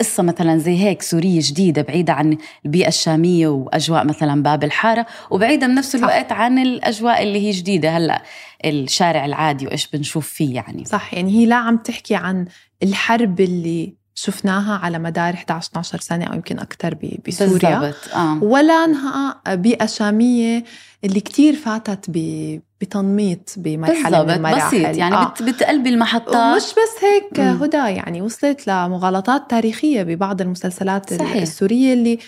قصة 0.00 0.22
مثلا 0.22 0.58
زي 0.58 0.78
هيك 0.78 1.02
سورية 1.02 1.40
جديدة 1.42 1.82
بعيدة 1.82 2.12
عن 2.12 2.36
البيئة 2.64 2.88
الشامية 2.88 3.48
وأجواء 3.48 4.04
مثلا 4.04 4.42
باب 4.42 4.64
الحارة 4.64 5.06
وبعيدة 5.30 5.66
بنفس 5.66 5.94
الوقت 5.94 6.32
عن 6.32 6.58
الأجواء 6.58 7.22
اللي 7.22 7.46
هي 7.46 7.50
جديدة 7.50 7.96
هلأ 7.96 8.22
الشارع 8.64 9.24
العادي 9.24 9.66
وإيش 9.66 9.90
بنشوف 9.90 10.28
فيه 10.28 10.54
يعني. 10.54 10.84
صح 10.84 11.14
يعني 11.14 11.30
هي 11.30 11.46
لا 11.46 11.56
عم 11.56 11.76
تحكي 11.76 12.14
عن 12.14 12.46
الحرب 12.82 13.40
اللي 13.40 13.94
شفناها 14.14 14.78
على 14.78 14.98
مدار 14.98 15.34
11 15.34 15.68
12 15.70 15.98
سنة 15.98 16.24
أو 16.24 16.34
يمكن 16.34 16.58
أكثر 16.58 16.94
بسوريا. 17.28 17.78
بالضبط 17.78 18.14
آه. 18.14 18.38
ولا 18.42 18.72
أنها 18.72 19.40
بيئة 19.48 19.86
شامية 19.86 20.64
اللي 21.04 21.20
كتير 21.20 21.56
فاتت 21.56 22.10
بتنميط 22.80 23.54
بمرحلة 23.56 24.22
من 24.22 24.30
المراحل 24.30 24.66
بسيط 24.68 24.96
يعني 24.96 25.14
آه. 25.14 25.34
بتقلبي 25.42 25.88
المحطات 25.88 26.56
مش 26.56 26.70
بس 26.70 27.04
هيك 27.04 27.40
مم. 27.40 27.62
هدى 27.62 27.76
يعني 27.76 28.22
وصلت 28.22 28.66
لمغالطات 28.66 29.50
تاريخية 29.50 30.02
ببعض 30.02 30.40
المسلسلات 30.40 31.14
صحيح. 31.14 31.42
السورية 31.42 31.92
اللي 31.92 32.18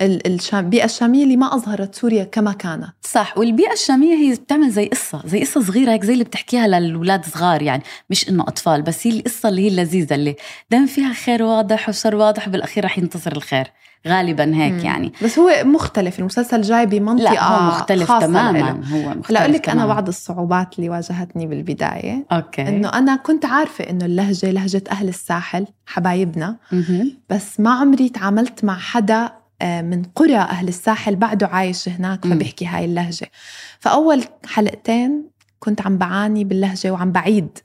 البيئة 0.00 0.84
الشامية 0.84 1.24
اللي 1.24 1.36
ما 1.36 1.54
أظهرت 1.54 1.94
سوريا 1.94 2.24
كما 2.24 2.52
كانت 2.52 2.92
صح 3.02 3.38
والبيئة 3.38 3.72
الشامية 3.72 4.14
هي 4.14 4.34
بتعمل 4.34 4.70
زي 4.70 4.86
قصة 4.86 5.22
زي 5.26 5.40
قصة 5.40 5.62
صغيرة 5.62 5.92
هيك 5.92 6.04
زي 6.04 6.12
اللي 6.12 6.24
بتحكيها 6.24 6.66
للأولاد 6.66 7.24
صغار 7.24 7.62
يعني 7.62 7.82
مش 8.10 8.28
إنه 8.28 8.42
أطفال 8.42 8.82
بس 8.82 9.06
هي 9.06 9.18
القصة 9.18 9.48
اللي 9.48 9.62
هي 9.62 9.68
اللذيذة 9.68 10.14
اللي 10.14 10.36
دائما 10.70 10.86
فيها 10.86 11.12
خير 11.12 11.42
واضح 11.42 11.88
وشر 11.88 12.16
واضح 12.16 12.48
بالأخير 12.48 12.84
رح 12.84 12.98
ينتصر 12.98 13.32
الخير 13.32 13.72
غالبا 14.08 14.56
هيك 14.56 14.72
مم. 14.72 14.78
يعني. 14.78 15.12
بس 15.22 15.38
هو 15.38 15.50
مختلف 15.64 16.18
المسلسل 16.18 16.62
جاي 16.62 16.86
بمنطقة 16.86 17.32
لا 17.32 17.44
هو 17.44 17.68
مختلف 17.68 18.12
تماما 18.12 18.70
هو 18.70 19.08
مختلف 19.08 19.30
لا 19.30 19.40
أقول 19.40 19.52
لك 19.52 19.68
أنا 19.68 19.86
بعض 19.86 20.08
الصعوبات 20.08 20.78
اللي 20.78 20.90
واجهتني 20.90 21.46
بالبداية 21.46 22.26
أوكي. 22.32 22.68
إنه 22.68 22.88
أنا 22.88 23.16
كنت 23.16 23.44
عارفة 23.44 23.90
إنه 23.90 24.04
اللهجة 24.04 24.50
لهجة 24.50 24.82
أهل 24.90 25.08
الساحل 25.08 25.66
حبايبنا. 25.86 26.56
مم. 26.72 27.18
بس 27.30 27.60
ما 27.60 27.70
عمري 27.70 28.08
تعاملت 28.08 28.64
مع 28.64 28.78
حدا 28.78 29.32
آه، 29.62 29.82
من 29.82 30.02
قرى 30.02 30.36
أهل 30.36 30.68
الساحل 30.68 31.16
بعده 31.16 31.46
عايش 31.46 31.88
هناك 31.88 32.24
فبيحكي 32.26 32.66
هاي 32.66 32.84
اللهجة. 32.84 33.30
فأول 33.78 34.24
حلقتين 34.46 35.24
كنت 35.58 35.80
عم 35.86 35.98
بعاني 35.98 36.44
باللهجة 36.44 36.90
وعم 36.90 37.12
بعيد 37.12 37.58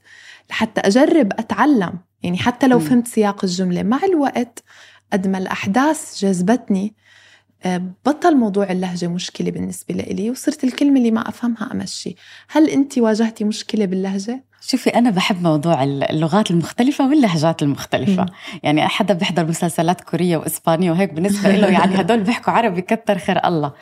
لحتى 0.50 0.80
أجرب 0.80 1.32
أتعلم. 1.32 1.92
يعني 2.22 2.38
حتى 2.38 2.66
لو 2.66 2.78
فهمت 2.78 3.08
سياق 3.08 3.44
الجملة 3.44 3.82
مع 3.82 3.98
الوقت 4.04 4.62
قد 5.12 5.26
ما 5.28 5.38
الأحداث 5.38 6.18
جذبتني. 6.18 6.94
آه، 7.64 7.82
بطل 8.06 8.36
موضوع 8.36 8.70
اللهجة 8.70 9.06
مشكلة 9.06 9.50
بالنسبة 9.50 9.94
لي 9.94 10.30
وصرت 10.30 10.64
الكلمة 10.64 10.98
اللي 10.98 11.10
ما 11.10 11.28
أفهمها 11.28 11.72
أمشي. 11.72 12.16
هل 12.48 12.68
أنت 12.68 12.98
واجهتي 12.98 13.44
مشكلة 13.44 13.84
باللهجة؟ 13.84 14.44
شوفي 14.60 14.90
أنا 14.90 15.10
بحب 15.10 15.42
موضوع 15.42 15.82
اللغات 15.84 16.50
المختلفة 16.50 17.08
واللهجات 17.08 17.62
المختلفة. 17.62 18.22
م. 18.22 18.26
يعني 18.62 18.88
حدا 18.88 19.14
بيحضر 19.14 19.46
مسلسلات 19.46 20.00
كورية 20.00 20.36
وإسبانية 20.36 20.90
وهيك 20.90 21.12
بالنسبة 21.12 21.50
له 21.50 21.68
يعني 21.68 21.96
هدول 22.00 22.20
بيحكوا 22.20 22.52
عربي 22.52 22.82
كتر 22.82 23.18
خير 23.18 23.46
الله. 23.46 23.72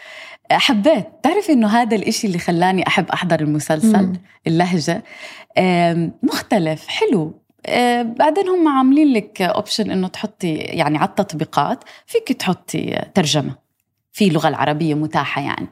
حبيت. 0.53 1.07
تعرفي 1.23 1.53
إنه 1.53 1.69
هذا 1.69 1.97
الإشي 1.97 2.27
اللي 2.27 2.39
خلاني 2.39 2.87
أحب 2.87 3.09
أحضر 3.09 3.41
المسلسل؟ 3.41 4.03
م. 4.03 4.13
اللهجة. 4.47 5.03
مختلف 6.23 6.87
حلو. 6.89 7.44
بعدين 8.03 8.49
هم 8.49 8.69
عاملين 8.69 9.13
لك 9.13 9.43
اوبشن 9.43 9.91
إنه 9.91 10.09
تحطي 10.09 10.55
يعني 10.55 10.99
على 10.99 11.09
التطبيقات 11.09 11.85
فيك 12.07 12.33
تحطي 12.33 13.03
ترجمة 13.15 13.55
في 14.13 14.29
اللغة 14.29 14.49
العربية 14.49 14.95
متاحة 14.95 15.43
يعني. 15.43 15.67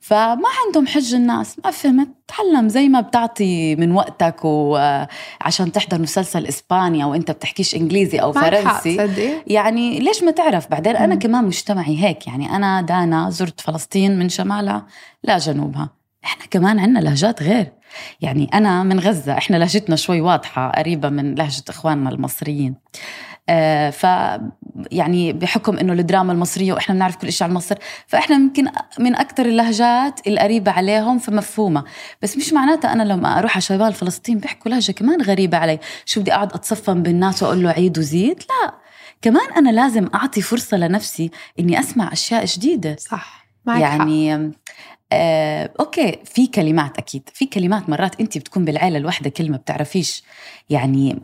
فما 0.00 0.48
عندهم 0.66 0.86
حج 0.86 1.14
الناس 1.14 1.56
ما 1.64 1.70
فهمت. 1.70 2.08
تعلم 2.28 2.68
زي 2.68 2.88
ما 2.88 3.00
بتعطي 3.00 3.76
من 3.76 3.92
وقتك 3.92 4.44
وعشان 4.44 5.72
تحضر 5.72 6.00
مسلسل 6.00 6.46
إسباني 6.46 7.04
أو 7.04 7.14
أنت 7.14 7.30
بتحكيش 7.30 7.74
إنجليزي 7.74 8.18
أو 8.18 8.32
فرنسي. 8.32 9.40
يعني 9.46 9.98
ليش 9.98 10.22
ما 10.22 10.30
تعرف؟ 10.30 10.70
بعدين 10.70 10.96
أنا 10.96 11.14
كمان 11.14 11.44
مجتمعي 11.44 12.04
هيك 12.04 12.26
يعني 12.26 12.56
أنا 12.56 12.80
دانا 12.80 13.30
زرت 13.30 13.60
فلسطين 13.60 14.18
من 14.18 14.28
شمالها 14.28 14.86
لا 15.22 15.38
جنوبها. 15.38 15.88
إحنا 16.24 16.46
كمان 16.46 16.78
عندنا 16.78 16.98
لهجات 16.98 17.42
غير. 17.42 17.72
يعني 18.20 18.50
أنا 18.54 18.82
من 18.82 19.00
غزة 19.00 19.38
إحنا 19.38 19.56
لهجتنا 19.56 19.96
شوي 19.96 20.20
واضحة 20.20 20.70
قريبة 20.70 21.08
من 21.08 21.34
لهجة 21.34 21.64
إخواننا 21.68 22.10
المصريين. 22.10 22.74
آه 23.48 23.90
ف 23.90 24.06
يعني 24.92 25.32
بحكم 25.32 25.78
إنه 25.78 25.92
الدراما 25.92 26.32
المصرية 26.32 26.72
وإحنا 26.72 26.94
بنعرف 26.94 27.16
كل 27.16 27.32
شيء 27.32 27.46
عن 27.46 27.54
مصر 27.54 27.76
فإحنا 28.06 28.36
يمكن 28.36 28.66
من 28.98 29.14
أكثر 29.14 29.46
اللهجات 29.46 30.20
القريبة 30.26 30.70
عليهم 30.70 31.18
فمفهومة. 31.18 31.84
بس 32.22 32.36
مش 32.36 32.52
معناتها 32.52 32.92
أنا 32.92 33.02
لما 33.02 33.38
أروح 33.38 33.52
على 33.52 33.60
شمال 33.60 33.92
فلسطين 33.92 34.38
بيحكوا 34.38 34.70
لهجة 34.70 34.92
كمان 34.92 35.22
غريبة 35.22 35.58
علي. 35.58 35.78
شو 36.04 36.20
بدي 36.20 36.34
أقعد 36.34 36.52
أتصفن 36.52 37.02
بالناس 37.02 37.42
وأقول 37.42 37.62
له 37.62 37.70
عيد 37.70 37.98
وزيد؟ 37.98 38.38
لا. 38.38 38.74
كمان 39.22 39.52
أنا 39.56 39.70
لازم 39.70 40.08
أعطي 40.14 40.42
فرصة 40.42 40.76
لنفسي 40.76 41.30
إني 41.60 41.80
أسمع 41.80 42.12
أشياء 42.12 42.44
جديدة. 42.44 42.96
صح. 42.98 43.44
معك 43.66 43.80
يعني 43.80 44.32
حق. 44.32 44.40
آه، 45.12 45.70
أوكي 45.80 46.18
في 46.24 46.46
كلمات 46.46 46.98
أكيد. 46.98 47.22
في 47.34 47.46
كلمات 47.46 47.88
مرات 47.88 48.20
انت 48.20 48.38
بتكون 48.38 48.64
بالعيلة 48.64 48.98
الواحده 48.98 49.30
كلمه 49.30 49.56
بتعرفيش. 49.56 50.22
يعني 50.70 51.18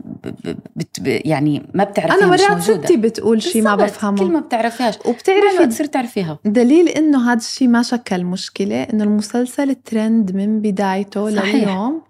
بت 0.75 0.97
يعني 1.05 1.63
ما 1.73 1.83
بتعرفيها 1.83 2.17
أنا 2.17 2.25
مرات 2.27 2.61
ستي 2.61 2.97
بتقول 2.97 3.41
شيء 3.41 3.61
ما 3.61 3.75
بفهمه. 3.75 4.17
كلمه 4.17 4.39
بتعرفيش 4.39 4.95
وبتعرفي 5.05 5.67
تصير 5.67 5.85
تعرفيها. 5.85 6.39
دليل 6.45 6.89
إنه 6.89 7.31
هذا 7.31 7.39
الشيء 7.39 7.67
ما 7.67 7.81
شكل 7.81 8.23
مشكلة 8.23 8.83
إنه 8.83 9.03
المسلسل 9.03 9.75
ترند 9.75 10.35
من 10.35 10.61
بدايته 10.61 11.35
صحيح. 11.35 11.55
لليوم. 11.55 12.01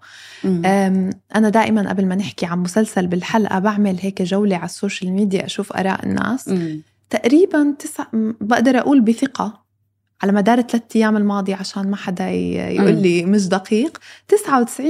أنا 1.34 1.48
دائما 1.48 1.88
قبل 1.88 2.06
ما 2.06 2.14
نحكي 2.14 2.46
عن 2.46 2.58
مسلسل 2.58 3.06
بالحلقة 3.06 3.58
بعمل 3.58 3.96
هيك 4.00 4.22
جولة 4.22 4.56
على 4.56 4.64
ال 4.64 4.71
social 4.71 5.12
media 5.12 5.46
أشوف 5.46 5.72
آراء 5.72 6.06
الناس. 6.06 6.48
مم. 6.48 6.82
تقريبا 7.10 7.74
تسع 7.78 8.04
بقدر 8.40 8.78
أقول 8.78 9.00
بثقة. 9.00 9.61
على 10.22 10.32
مدار 10.32 10.58
الثلاث 10.58 10.82
أيام 10.96 11.16
الماضية 11.16 11.54
عشان 11.54 11.90
ما 11.90 11.96
حدا 11.96 12.30
يقول 12.30 13.02
لي 13.02 13.24
مش 13.24 13.48
دقيق 13.48 13.98
99% 14.32 14.80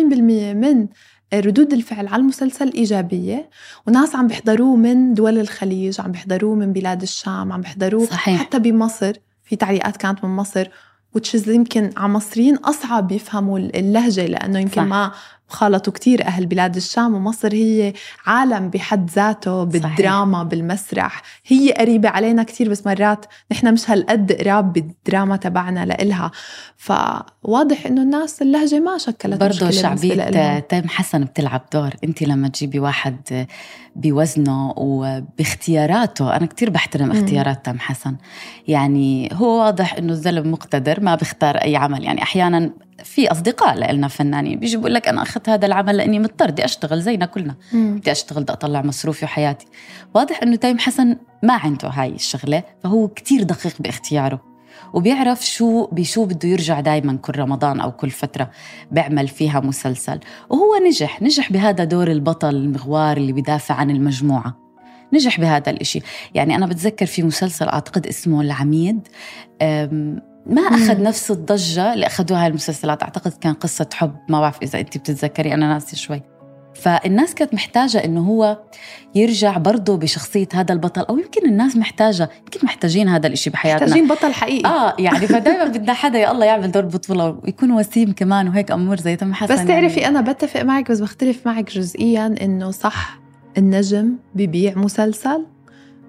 من 0.54 0.86
ردود 1.34 1.72
الفعل 1.72 2.06
على 2.06 2.20
المسلسل 2.20 2.72
إيجابية 2.72 3.50
وناس 3.86 4.16
عم 4.16 4.26
بيحضروه 4.26 4.76
من 4.76 5.14
دول 5.14 5.38
الخليج 5.38 6.00
عم 6.00 6.12
بيحضروه 6.12 6.54
من 6.54 6.72
بلاد 6.72 7.02
الشام 7.02 7.52
عم 7.52 7.60
بيحضروه 7.60 8.06
صحيح. 8.06 8.40
حتى 8.40 8.58
بمصر 8.58 9.12
في 9.44 9.56
تعليقات 9.56 9.96
كانت 9.96 10.24
من 10.24 10.30
مصر 10.30 10.68
وتشز 11.14 11.48
يمكن 11.48 11.90
على 11.96 12.12
مصريين 12.12 12.56
أصعب 12.56 13.12
يفهموا 13.12 13.58
اللهجة 13.58 14.26
لأنه 14.26 14.58
يمكن 14.58 14.80
صح. 14.80 14.86
ما 14.86 15.12
خالطوا 15.52 15.92
كتير 15.92 16.26
أهل 16.26 16.46
بلاد 16.46 16.76
الشام 16.76 17.14
ومصر. 17.14 17.52
هي 17.52 17.92
عالم 18.26 18.70
بحد 18.70 19.10
ذاته 19.10 19.64
بالدراما 19.64 20.38
صحيح. 20.38 20.48
بالمسرح. 20.48 21.22
هي 21.46 21.72
قريبة 21.72 22.08
علينا 22.08 22.42
كتير 22.42 22.70
بس 22.70 22.86
مرات 22.86 23.26
نحن 23.52 23.72
مش 23.72 23.90
هالقد 23.90 24.32
قراب 24.32 24.72
بالدراما 24.72 25.36
تبعنا 25.36 25.86
لإلها. 25.86 26.30
فواضح 26.76 27.86
إنه 27.86 28.02
الناس 28.02 28.42
اللهجة 28.42 28.80
ما 28.80 28.98
شكلت 28.98 29.40
برضه 29.40 29.70
شعبية 29.70 30.58
تيم 30.58 30.88
حسن 30.88 31.24
بتلعب 31.24 31.62
دور. 31.72 31.90
أنت 32.04 32.22
لما 32.22 32.48
تجيبي 32.48 32.78
واحد 32.78 33.46
بوزنه 33.96 34.74
وباختياراته 34.76 36.36
أنا 36.36 36.46
كتير 36.46 36.70
بحترم 36.70 37.10
اختيارات 37.10 37.64
تيم 37.64 37.78
حسن. 37.78 38.16
يعني 38.68 39.28
هو 39.32 39.60
واضح 39.60 39.94
إنه 39.94 40.12
الزلم 40.12 40.52
مقتدر 40.52 41.00
ما 41.00 41.14
بيختار 41.14 41.56
أي 41.56 41.76
عمل. 41.76 42.04
يعني 42.04 42.22
أحيانا 42.22 42.70
في 43.04 43.30
أصدقاء 43.30 43.92
لنا 43.92 44.08
فنانين. 44.08 44.58
بيجي 44.58 44.76
بقول 44.76 44.94
لك 44.94 45.08
أنا 45.08 45.22
أخذت 45.22 45.48
هذا 45.48 45.66
العمل 45.66 45.96
لإني 45.96 46.18
مضطر 46.18 46.50
بدي 46.50 46.64
أشتغل 46.64 47.00
زينا 47.00 47.26
كلنا. 47.26 47.54
بدي 47.72 48.12
أشتغل 48.12 48.42
بدي 48.42 48.52
أطلع 48.52 48.82
مصروفي 48.82 49.24
وحياتي. 49.24 49.66
واضح 50.14 50.42
إنه 50.42 50.56
تيم 50.56 50.78
حسن 50.78 51.16
ما 51.42 51.54
عنده 51.54 51.88
هاي 51.88 52.08
الشغلة 52.14 52.62
فهو 52.82 53.08
كتير 53.08 53.42
دقيق 53.42 53.74
باختياره. 53.80 54.52
وبيعرف 54.92 55.46
شو 55.46 55.86
بشو 55.86 56.24
بده 56.24 56.48
يرجع 56.48 56.80
دائما 56.80 57.16
كل 57.16 57.38
رمضان 57.38 57.80
أو 57.80 57.92
كل 57.92 58.10
فترة 58.10 58.50
بيعمل 58.90 59.28
فيها 59.28 59.60
مسلسل. 59.60 60.20
وهو 60.50 60.70
نجح 60.86 61.22
نجح 61.22 61.52
بهذا 61.52 61.84
دور 61.84 62.10
البطل 62.10 62.48
المغوار 62.48 63.16
اللي 63.16 63.32
بدافع 63.32 63.74
عن 63.74 63.90
المجموعة. 63.90 64.58
نجح 65.12 65.40
بهذا 65.40 65.70
الإشي. 65.70 66.00
يعني 66.34 66.56
أنا 66.56 66.66
بتذكر 66.66 67.06
في 67.06 67.22
مسلسل 67.22 67.68
أعتقد 67.68 68.06
اسمه 68.06 68.40
العميد 68.40 69.08
ما 70.46 70.62
أخذ 70.62 71.02
نفس 71.02 71.30
الضجة 71.30 71.94
اللي 71.94 72.06
أخذوها 72.06 72.46
المسلسلات. 72.46 73.02
أعتقد 73.02 73.32
كان 73.32 73.54
قصة 73.54 73.88
حب 73.94 74.16
ما 74.28 74.40
بعرف 74.40 74.62
إذا 74.62 74.80
انت 74.80 74.98
بتتذكري 74.98 75.54
أنا 75.54 75.68
ناسي 75.68 75.96
شوي. 75.96 76.22
فالناس 76.74 77.34
كانت 77.34 77.54
محتاجة 77.54 78.04
إنه 78.04 78.20
هو 78.20 78.58
يرجع 79.14 79.58
برضه 79.58 79.96
بشخصية 79.96 80.48
هذا 80.54 80.72
البطل 80.72 81.02
أو 81.02 81.18
يمكن 81.18 81.48
الناس 81.48 81.76
محتاجة 81.76 82.30
يمكن 82.38 82.60
محتاجين 82.62 83.08
هذا 83.08 83.26
الإشي 83.26 83.50
بحياتنا. 83.50 83.86
محتاجين 83.86 84.08
بطل 84.08 84.32
حقيقي. 84.32 84.68
آه 84.68 84.96
يعني 84.98 85.26
فدايما 85.26 85.64
بدنا 85.64 85.92
حدا 85.92 86.18
يا 86.18 86.32
الله 86.32 86.46
يعمل 86.46 86.72
دور 86.72 86.84
بطولة 86.84 87.38
ويكون 87.42 87.72
وسيم 87.72 88.12
كمان 88.12 88.48
وهيك 88.48 88.70
أمور 88.70 88.96
زي 88.96 89.16
تم 89.16 89.34
حسن 89.34 89.54
بس 89.54 89.64
تعرفي 89.64 90.00
يعني. 90.00 90.18
أنا 90.18 90.32
بتفق 90.32 90.62
معك 90.62 90.90
بس 90.90 91.00
بختلف 91.00 91.46
معك 91.46 91.72
جزئيا 91.72 92.34
إنه 92.42 92.70
صح 92.70 93.18
النجم 93.58 94.16
ببيع 94.34 94.74
مسلسل. 94.78 95.46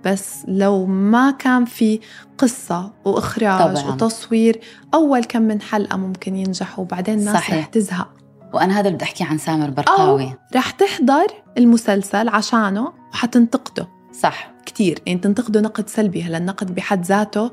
بس 0.05 0.35
لو 0.47 0.85
ما 0.85 1.31
كان 1.31 1.65
في 1.65 1.99
قصة 2.37 2.91
وإخراج 3.05 3.77
طبعاً. 3.77 3.93
وتصوير 3.93 4.59
أول 4.93 5.23
كم 5.23 5.41
من 5.41 5.61
حلقة 5.61 5.97
ممكن 5.97 6.35
ينجحوا 6.35 6.83
وبعدين 6.83 7.19
الناس 7.19 7.35
صحيح. 7.35 7.57
رح 7.57 7.65
تزهق. 7.65 8.09
وأنا 8.53 8.73
هذا 8.79 8.87
اللي 8.87 8.95
بدي 8.95 9.05
أحكي 9.05 9.23
عن 9.23 9.37
سامر 9.37 9.69
برقاوي. 9.69 10.33
رح 10.55 10.71
تحضر 10.71 11.27
المسلسل 11.57 12.29
عشانه 12.29 12.93
وحتنتقده. 13.13 13.87
صح. 14.21 14.53
كتير. 14.65 14.99
يعني 15.05 15.19
تنتقده 15.19 15.61
نقد 15.61 15.89
سلبي. 15.89 16.23
هلا 16.23 16.37
النقد 16.37 16.75
بحد 16.75 17.05
ذاته 17.05 17.51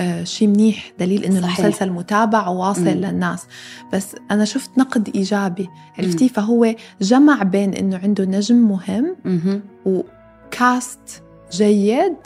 آه 0.00 0.24
شيء 0.24 0.48
منيح. 0.48 0.92
دليل 0.98 1.24
إنه 1.24 1.40
صحيح. 1.40 1.58
المسلسل 1.58 1.90
متابع 1.90 2.48
وواصل 2.48 2.80
مم. 2.80 2.88
للناس. 2.88 3.46
بس 3.92 4.16
أنا 4.30 4.44
شفت 4.44 4.70
نقد 4.78 5.10
إيجابي. 5.14 5.68
عرفتي؟ 5.98 6.28
فهو 6.28 6.74
جمع 7.00 7.42
بين 7.42 7.74
إنه 7.74 8.00
عنده 8.02 8.24
نجم 8.24 8.56
مهم 8.56 9.16
مهم. 9.24 9.62
وكاست 9.86 11.22
جيد 11.52 12.16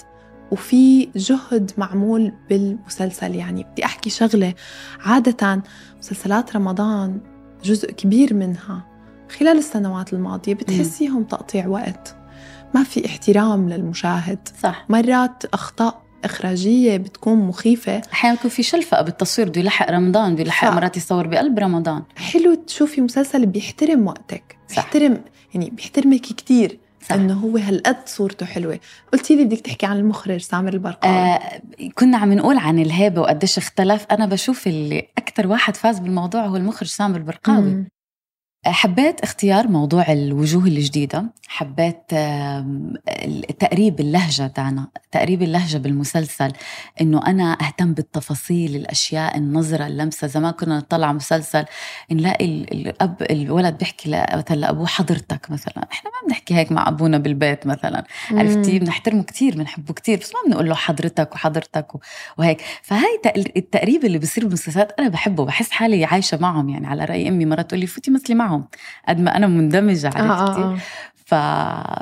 وفي 0.50 1.09
جهد 1.16 1.73
معمول 1.78 2.33
بالمسلسل. 2.49 3.35
يعني 3.35 3.64
بدي 3.73 3.85
أحكي 3.85 4.11
شغلة 4.11 4.54
عادة 5.00 5.62
مسلسلات 5.99 6.57
رمضان 6.57 7.21
جزء 7.64 7.93
كبير 7.93 8.35
منها 8.35 8.87
خلال 9.38 9.59
السنوات 9.59 10.12
الماضية 10.12 10.54
بتحسيهم 10.54 11.25
تقطيع 11.25 11.66
وقت. 11.66 12.16
ما 12.75 12.83
في 12.83 13.07
احترام 13.07 13.69
للمشاهد. 13.69 14.49
صح. 14.62 14.87
مرات 14.88 15.45
أخطاء 15.52 16.02
إخراجية 16.25 16.97
بتكون 16.97 17.38
مخيفة. 17.38 18.02
أحيانا 18.12 18.38
يكون 18.38 18.50
في 18.50 18.62
شلفقة 18.62 19.02
بالتصوير 19.02 19.49
بده 19.49 19.61
يلحق 19.61 19.90
رمضان 19.90 20.33
بده 20.35 20.43
يلحق. 20.43 20.73
مرات 20.73 20.97
يصور 20.97 21.26
بقلب 21.26 21.59
رمضان. 21.59 22.02
حلو 22.16 22.54
تشوفي 22.54 23.00
مسلسل 23.00 23.47
بيحترم 23.47 24.07
وقتك 24.07 24.57
صح. 24.69 24.75
بيحترم 24.75 25.21
يعني 25.54 25.71
بيحترمك 25.71 26.21
كتير. 26.21 26.78
صح. 27.08 27.14
إنه 27.14 27.34
هو 27.34 27.56
هالقد 27.56 28.08
صورته 28.08 28.46
حلوة 28.46 28.80
قلتي 29.12 29.37
لي 29.37 29.44
بدك 29.44 29.61
تحكي 29.61 29.87
عن 29.87 29.96
المخرج 29.96 30.40
سامر 30.40 30.73
البرقاوي 30.73 31.14
آه 31.16 31.61
كنا 31.94 32.18
عم 32.18 32.32
نقول 32.32 32.58
عن 32.58 32.78
الهيبة 32.78 33.20
وقديش 33.20 33.58
اختلف 33.58 34.06
أنا 34.11 34.26
بشوف 34.26 34.66
اللي 34.66 35.08
أكثر 35.18 35.46
واحد 35.46 35.76
فاز 35.76 35.99
بالموضوع 35.99 36.46
هو 36.46 36.56
المخرج 36.56 36.88
سامر 36.88 37.16
البرقاوي 37.16 37.61
مم. 37.70 37.88
حبيت 38.66 39.21
اختيار 39.21 39.68
موضوع 39.68 40.12
الوجوه 40.12 40.64
الجديدة. 40.64 41.25
حبيت 41.49 42.11
تقريب 43.59 44.00
اللهجة 44.00 44.52
دانا 44.56 44.87
تقريب 45.12 45.42
اللهجة 45.42 45.78
بالمسلسل 45.78 46.52
إنه 47.00 47.26
أنا 47.26 47.52
أهتم 47.61 47.94
بالتفاصيل 47.94 48.76
الأشياء 48.76 49.37
النظرة 49.38 49.87
اللمسة. 49.87 50.26
زمان 50.26 50.50
كنا 50.52 50.76
نطلع 50.78 51.12
مسلسل 51.12 51.64
نلاقي 52.12 52.44
ال- 52.44 52.73
الأب 52.87 53.23
الولد 53.30 53.78
بيحكي 53.78 54.11
مثلا 54.11 54.56
لأبوه 54.56 54.87
حضرتك 54.87 55.50
مثلا. 55.50 55.87
إحنا 55.92 56.11
ما 56.11 56.28
بنحكي 56.28 56.54
هيك 56.54 56.73
مع 56.73 56.88
أبونا 56.88 57.18
بالبيت 57.18 57.66
مثلا. 57.66 58.04
عرفتي؟ 58.30 58.78
بنحترمه 58.78 59.23
كتير 59.23 59.56
بنحبه 59.56 59.94
كتير 59.94 60.18
بس 60.18 60.33
ما 60.35 60.40
بنقول 60.50 60.68
له 60.68 60.75
حضرتك 60.75 61.35
وحضرتك 61.35 61.87
وهيك. 62.38 62.61
فهاي 62.83 63.21
تق- 63.23 63.52
التقريب 63.56 64.04
اللي 64.04 64.18
بصير 64.18 64.44
بالمسلسلات 64.44 64.92
أنا 64.99 65.09
بحبه. 65.09 65.44
بحس 65.44 65.71
حالي 65.71 66.04
عايشة 66.04 66.38
معهم 66.40 66.68
يعني. 66.68 66.87
على 66.87 67.04
رأي 67.04 67.28
أمي 67.28 67.47
مره 67.47 67.62
تقول 67.62 67.80
لي 67.80 67.87
فوتي 67.87 68.11
مثلي 68.11 68.35
معهم. 68.35 68.53
قد 69.08 69.20
ما 69.20 69.37
أنا 69.37 69.46
مندمجة 69.46 70.08
آه 70.08 70.18
عرفتي 70.18 70.61
آه 70.62 70.75
آه. 70.75 70.78
ف... 71.26 71.34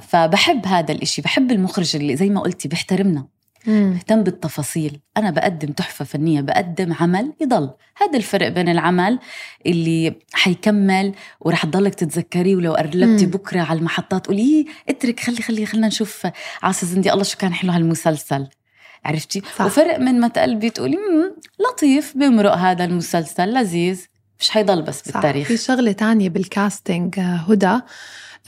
فبحب 0.07 0.67
هذا 0.67 0.93
الإشي 0.93 1.23
بحب 1.23 1.53
المخرج 1.53 1.97
اللي 1.97 2.17
زي 2.17 2.29
ما 2.31 2.41
قلتي 2.41 2.69
بيحترمنا 2.69 3.27
مم. 3.67 3.91
بيهتم 3.93 4.23
بالتفاصيل 4.23 5.01
أنا 5.17 5.31
بقدم 5.31 5.69
تحفة 5.73 6.05
فنية 6.05 6.41
بقدم 6.41 6.93
عمل 7.01 7.33
يضل 7.41 7.71
هذا 7.97 8.17
الفرق 8.19 8.49
بين 8.49 8.69
العمل 8.69 9.19
اللي 9.67 10.15
حيكمل 10.33 11.15
ورح 11.41 11.65
تضلك 11.67 11.95
تتذكريه 11.95 12.57
ولو 12.57 12.75
قربتي 12.75 13.25
مم. 13.27 13.31
بكرة 13.31 13.61
على 13.61 13.79
المحطات 13.79 14.27
قولي 14.27 14.43
"إيه، 14.43 14.67
اترك 14.89 15.21
خلي 15.21 15.37
خلي 15.37 15.67
خلينا 15.67 15.87
نشوف 15.87 16.27
عاصي 16.63 16.87
زندي 16.87 17.13
الله 17.13 17.23
شو 17.25 17.39
كان 17.39 17.55
حلو 17.55 17.73
هالمسلسل 17.73 18.49
عرفتي 19.05 19.43
صح. 19.59 19.65
وفرق 19.65 19.99
من 19.99 20.21
ما 20.21 20.29
تقلبي 20.29 20.71
تقولي 20.71 20.97
"مم، 20.97 21.37
لطيف 21.67 22.17
بمرق 22.17 22.55
هذا 22.57 22.85
المسلسل 22.85 23.55
لذيذ 23.55 24.07
مش 24.43 24.51
حيضل 24.51 24.83
بس 24.83 24.99
صح. 24.99 25.13
بالتاريخ. 25.13 25.49
في 25.49 25.57
شغلة 25.57 25.93
تانية 25.93 26.29
بالكاستنج 26.29 27.19
آه، 27.19 27.23
هدى. 27.23 27.79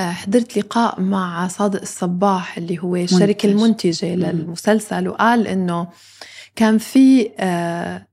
آه، 0.01 0.11
حضرت 0.13 0.59
لقاء 0.59 1.01
مع 1.01 1.49
صادق 1.49 1.81
الصباح 1.81 2.57
اللي 2.59 2.79
هو 2.79 2.97
الشركة 2.97 3.49
منتج. 3.49 3.49
المنتجة 3.51 4.15
للمسلسل 4.15 5.09
وقال 5.09 5.47
إنه 5.47 5.89
كان 6.57 6.79
في 6.79 7.31
آه، 7.39 8.07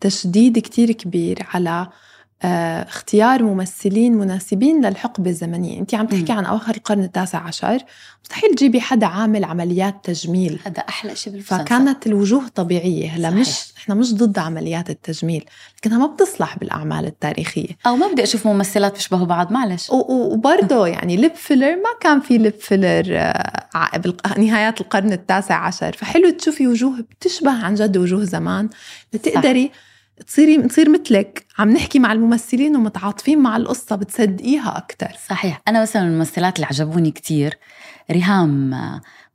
تشديد 0.00 0.58
كتير 0.58 0.92
كبير 0.92 1.46
على 1.54 1.88
اختيار 2.44 3.42
ممثلين 3.42 4.14
مناسبين 4.14 4.86
للحقبة 4.86 5.30
الزمنية. 5.30 5.80
انت 5.80 5.94
عم 5.94 6.06
تحكي. 6.06 6.32
عن 6.32 6.44
أواخر 6.44 6.74
القرن 6.74 7.02
التاسع 7.02 7.38
عشر. 7.38 7.78
مستحيل 8.24 8.54
تجيبي 8.54 8.80
حدا 8.80 9.06
عامل 9.06 9.44
عمليات 9.44 9.94
تجميل. 10.04 10.60
هذا 10.66 10.80
أحلى 10.80 11.16
شيء 11.16 11.32
بالمسلسل. 11.32 11.58
فكانت 11.64 12.06
الوجوه 12.06 12.48
طبيعية. 12.48 13.10
هلا. 13.10 13.30
مش 13.30 13.72
إحنا 13.78 13.94
مش 13.94 14.14
ضد 14.14 14.38
عمليات 14.38 14.90
التجميل 14.90 15.44
لكنها 15.78 15.98
ما 15.98 16.06
بتصلح 16.06 16.58
بالأعمال 16.58 17.06
التاريخية. 17.06 17.76
أو 17.86 17.96
ما 17.96 18.06
بدي 18.06 18.22
أشوف 18.22 18.46
ممثلات 18.46 18.92
بيشبهوا 18.92 19.26
بعض 19.26 19.52
معلش. 19.52 19.90
وبرضه 19.90 20.86
يعني 20.94 21.16
لب 21.16 21.34
فيلر 21.34 21.76
ما 21.76 21.90
كان 22.00 22.20
في 22.20 22.38
لب 22.38 22.54
فيلر 22.60 23.04
آه، 23.08 23.96
بنهايات 24.36 24.80
القرن 24.80 25.12
التاسع 25.12 25.54
عشر. 25.54 25.92
فحلو 25.92 26.30
تشوفي 26.30 26.66
وجوه 26.66 27.04
بتشبه 27.10 27.64
عن 27.64 27.74
جد 27.74 27.96
وجوه 27.96 28.24
زمان. 28.24 28.68
لتقدري 29.12 29.70
تصيري 30.26 30.62
تصير 30.68 30.90
مثلك. 30.90 31.46
عم 31.58 31.70
نحكي 31.70 31.98
مع 31.98 32.12
الممثلين 32.12 32.76
ومتعاطفين 32.76 33.38
مع 33.38 33.56
القصة 33.56 33.96
بتصدقيها 33.96 34.78
أكتر. 34.78 35.10
صحيح. 35.28 35.62
أنا 35.68 35.82
مثلا 35.82 36.02
من 36.02 36.08
الممثلات 36.08 36.56
اللي 36.56 36.66
عجبوني 36.66 37.10
كتير 37.10 37.58
ريهام 38.10 38.74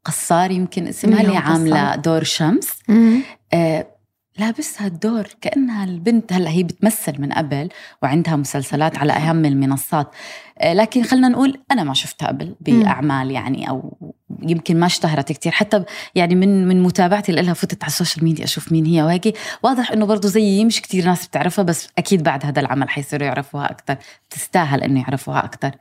قصار 0.06 0.52
يمكن 0.52 0.88
اسمها 0.88 1.22
اللي 1.22 1.38
قصار. 1.38 1.96
دور 1.96 2.24
شمس. 2.24 2.70
آه 3.54 3.88
لابسها 4.38 4.88
الدور 4.88 5.28
كأنها 5.42 5.84
البنت 5.84 6.34
هلأ 6.34 6.50
هي 6.50 6.64
بتمثل 6.64 7.22
من 7.22 7.34
قبل 7.34 7.70
وعندها 8.04 8.36
مسلسلات 8.36 8.98
على 8.98 9.14
أهم 9.14 9.46
المنصات. 9.46 10.16
آه 10.58 10.74
لكن 10.74 11.04
خلينا 11.04 11.30
نقول 11.30 11.60
أنا 11.72 11.84
ما 11.84 11.94
شفتها 11.94 12.28
قبل 12.28 12.56
بأعمال 12.62 13.32
يعني 13.32 13.70
أو 13.70 13.98
يمكن 14.42 14.80
ما 14.80 14.86
اشتهرت 14.86 15.32
كتير. 15.32 15.52
حتى 15.52 15.84
يعني 16.16 16.36
من 16.36 16.68
من 16.68 16.84
متابعتي 16.84 17.32
لها 17.32 17.54
فتت 17.54 17.84
على 17.84 17.90
ال 17.90 17.95
social 17.95 18.24
media 18.24 18.44
أشوف 18.44 18.72
مين 18.72 18.86
هي 18.86 19.04
وهيك 19.04 19.38
واضح 19.64 19.92
إنه 19.92 20.06
برضه 20.06 20.28
زيي 20.30 20.66
مش 20.66 20.82
كتير 20.82 21.06
ناس 21.06 21.28
بتعرفها 21.28 21.64
بس 21.64 21.88
أكيد 21.98 22.24
بعد 22.24 22.46
هذا 22.46 22.60
العمل 22.60 22.90
حيصيروا 22.90 23.28
يعرفوها 23.28 23.72
أكثر 23.72 23.98
تستاهل 24.30 24.84
إنه 24.84 25.00
يعرفوها 25.00 25.46
أكثر 25.46 25.72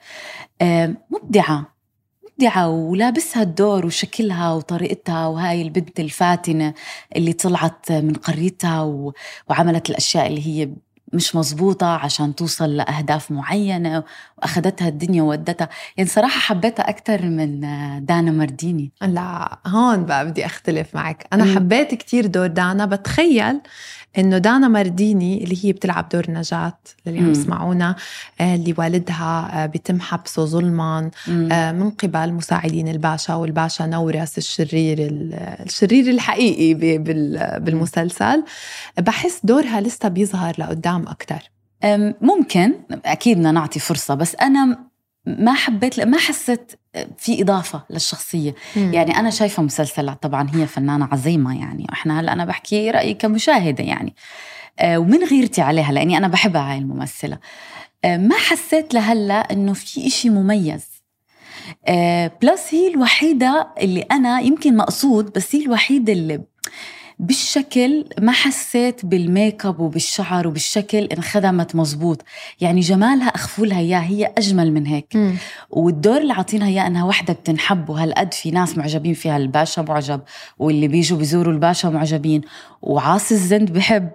مبدعة. 1.11 1.77
مبدعة 2.25 2.69
ولابسها 2.69 3.43
الدور 3.43 3.87
وشكلها 3.87 4.53
وطريقتها 4.53 5.27
وهاي 5.27 5.63
البنت 5.63 6.01
الفاتنة 6.01 6.75
اللي 7.17 7.33
طلعت 7.33 7.93
من 7.93 8.13
قريتها 8.15 8.83
و... 8.83 9.13
وعملت 9.51 9.91
الأشياء 9.91 10.27
اللي 10.27 10.47
هي 10.47 10.71
مش 11.13 11.37
مزبوطة 11.37 11.87
عشان 11.87 12.35
توصل 12.35 12.77
لأهداف 12.77 13.31
معينة 13.31 14.05
وأخذتها 14.39 14.89
الدنيا 14.89 15.23
وودتها 15.23 15.69
يعني 15.97 16.11
صراحة 16.11 16.41
حبيتها 16.41 16.89
أكثر 16.89 17.23
من 17.27 17.61
دانا 18.07 18.31
مرديني 18.31 18.91
لا 19.03 19.59
هون 19.67 20.05
بقى 20.05 20.27
بدي 20.27 20.47
أختلف 20.47 20.95
معك 20.95 21.27
أنا 21.33 21.45
مم. 21.45 21.55
حبيت 21.57 21.95
كتير 21.95 22.27
دور 22.27 22.47
دانا 22.47 22.87
بتخيل 22.87 23.61
إنه 24.19 24.39
دانا 24.39 24.69
مرديني 24.69 25.45
اللي 25.45 25.65
هي 25.65 25.73
بتلعب 25.73 26.09
دور 26.09 26.31
نجاة 26.31 26.79
اللي 27.07 27.19
عم. 27.19 27.31
يسمعونا 27.31 27.97
آه، 28.41 28.55
اللي 28.55 28.75
والدها 28.79 29.51
آه، 29.63 29.67
بيتم 29.67 30.01
حبسه 30.01 30.45
ظلما. 30.45 31.11
آه، 31.29 31.73
من 31.73 31.91
قبل 31.91 32.33
مساعدين 32.33 32.89
الباشا 32.89 33.35
والباشا 33.35 33.83
نورس 33.83 34.39
الشرير 34.39 34.99
ال- 34.99 35.35
الشرير 35.67 36.11
الحقيقي 36.11 36.75
بالمسلسل 37.59 38.45
بحس 38.99 39.41
دورها 39.45 39.81
لسه 39.81 40.09
بيظهر 40.09 40.55
لقدام 40.59 40.96
أكتر. 41.03 41.51
أم، 41.85 42.15
ممكن 42.21 42.75
أكيد 43.05 43.39
بدنا 43.39 43.53
نعطي 43.53 43.81
فرصة 43.81 44.15
بس 44.15 44.35
أنا 44.35 44.79
ما 45.27 45.55
حبيت 45.55 46.01
ما 46.01 46.19
حسيت 46.19 46.73
في 47.19 47.43
إضافة 47.43 47.83
للشخصية. 47.91 48.55
يعني 48.93 49.19
أنا 49.19 49.31
شايفة 49.31 49.63
مسلسلات 49.63 50.23
طبعا 50.23 50.49
هي 50.55 50.67
فنانة 50.67 51.09
عظيمة 51.13 51.61
يعني 51.61 51.87
وإحنا 51.89 52.21
هلأ 52.21 52.33
أنا 52.33 52.45
بحكي 52.45 52.91
رأيي 52.91 53.15
كمشاهدة 53.15 53.85
يعني. 53.85 54.15
آه، 54.79 54.99
ومن 54.99 55.25
غيرتي 55.25 55.63
عليها 55.63 55.93
لأني 55.93 56.17
أنا 56.17 56.29
بحبها 56.29 56.73
هاي 56.73 56.79
الممثلة. 56.79 57.39
آه، 58.05 58.17
ما 58.17 58.35
حسيت 58.35 58.95
لهلا 58.95 59.53
إنه 59.53 59.73
في 59.73 60.07
إشي 60.07 60.31
مميز. 60.31 60.87
بلس 62.43 62.75
هي 62.75 62.89
الوحيدة 62.89 63.69
اللي 63.81 64.01
أنا 64.01 64.41
يمكن 64.41 64.77
مقصود 64.77 65.33
بس 65.33 65.55
هي 65.57 65.63
الوحيدة 65.63 66.13
اللي 66.13 66.43
بالشكل 67.19 68.05
ما 68.21 68.33
حسيت 68.33 69.07
بالميك 69.07 69.67
اب 69.67 69.81
وبالشعر 69.81 70.49
وبالشكل 70.49 70.99
انخدمت 70.99 71.77
مزبوط 71.77 72.25
يعني 72.61 72.81
جمالها 72.81 73.29
اخفوا 73.29 73.67
لها 73.67 73.81
إياه 73.81 73.99
هي 73.99 74.33
أجمل 74.39 74.73
من 74.73 74.87
هيك. 74.87 75.17
مم. 75.17 75.37
والدور 75.71 76.19
اللي 76.19 76.33
عاطينها 76.33 76.69
إياه 76.69 76.87
إنها 76.87 77.05
وحدة 77.05 77.33
بتنحب 77.33 77.89
وهالقد 77.91 78.35
في 78.35 78.51
ناس 78.51 78.79
معجبين 78.79 79.15
فيها 79.15 79.37
الباشا 79.37 79.81
معجب 79.81 80.21
واللي 80.59 80.89
بيجوا 80.89 81.19
بيزوروا 81.19 81.53
الباشا 81.53 81.89
معجبين. 81.89 82.41
وعاصي 82.83 83.35
الزند 83.35 83.73
بحب. 83.73 84.11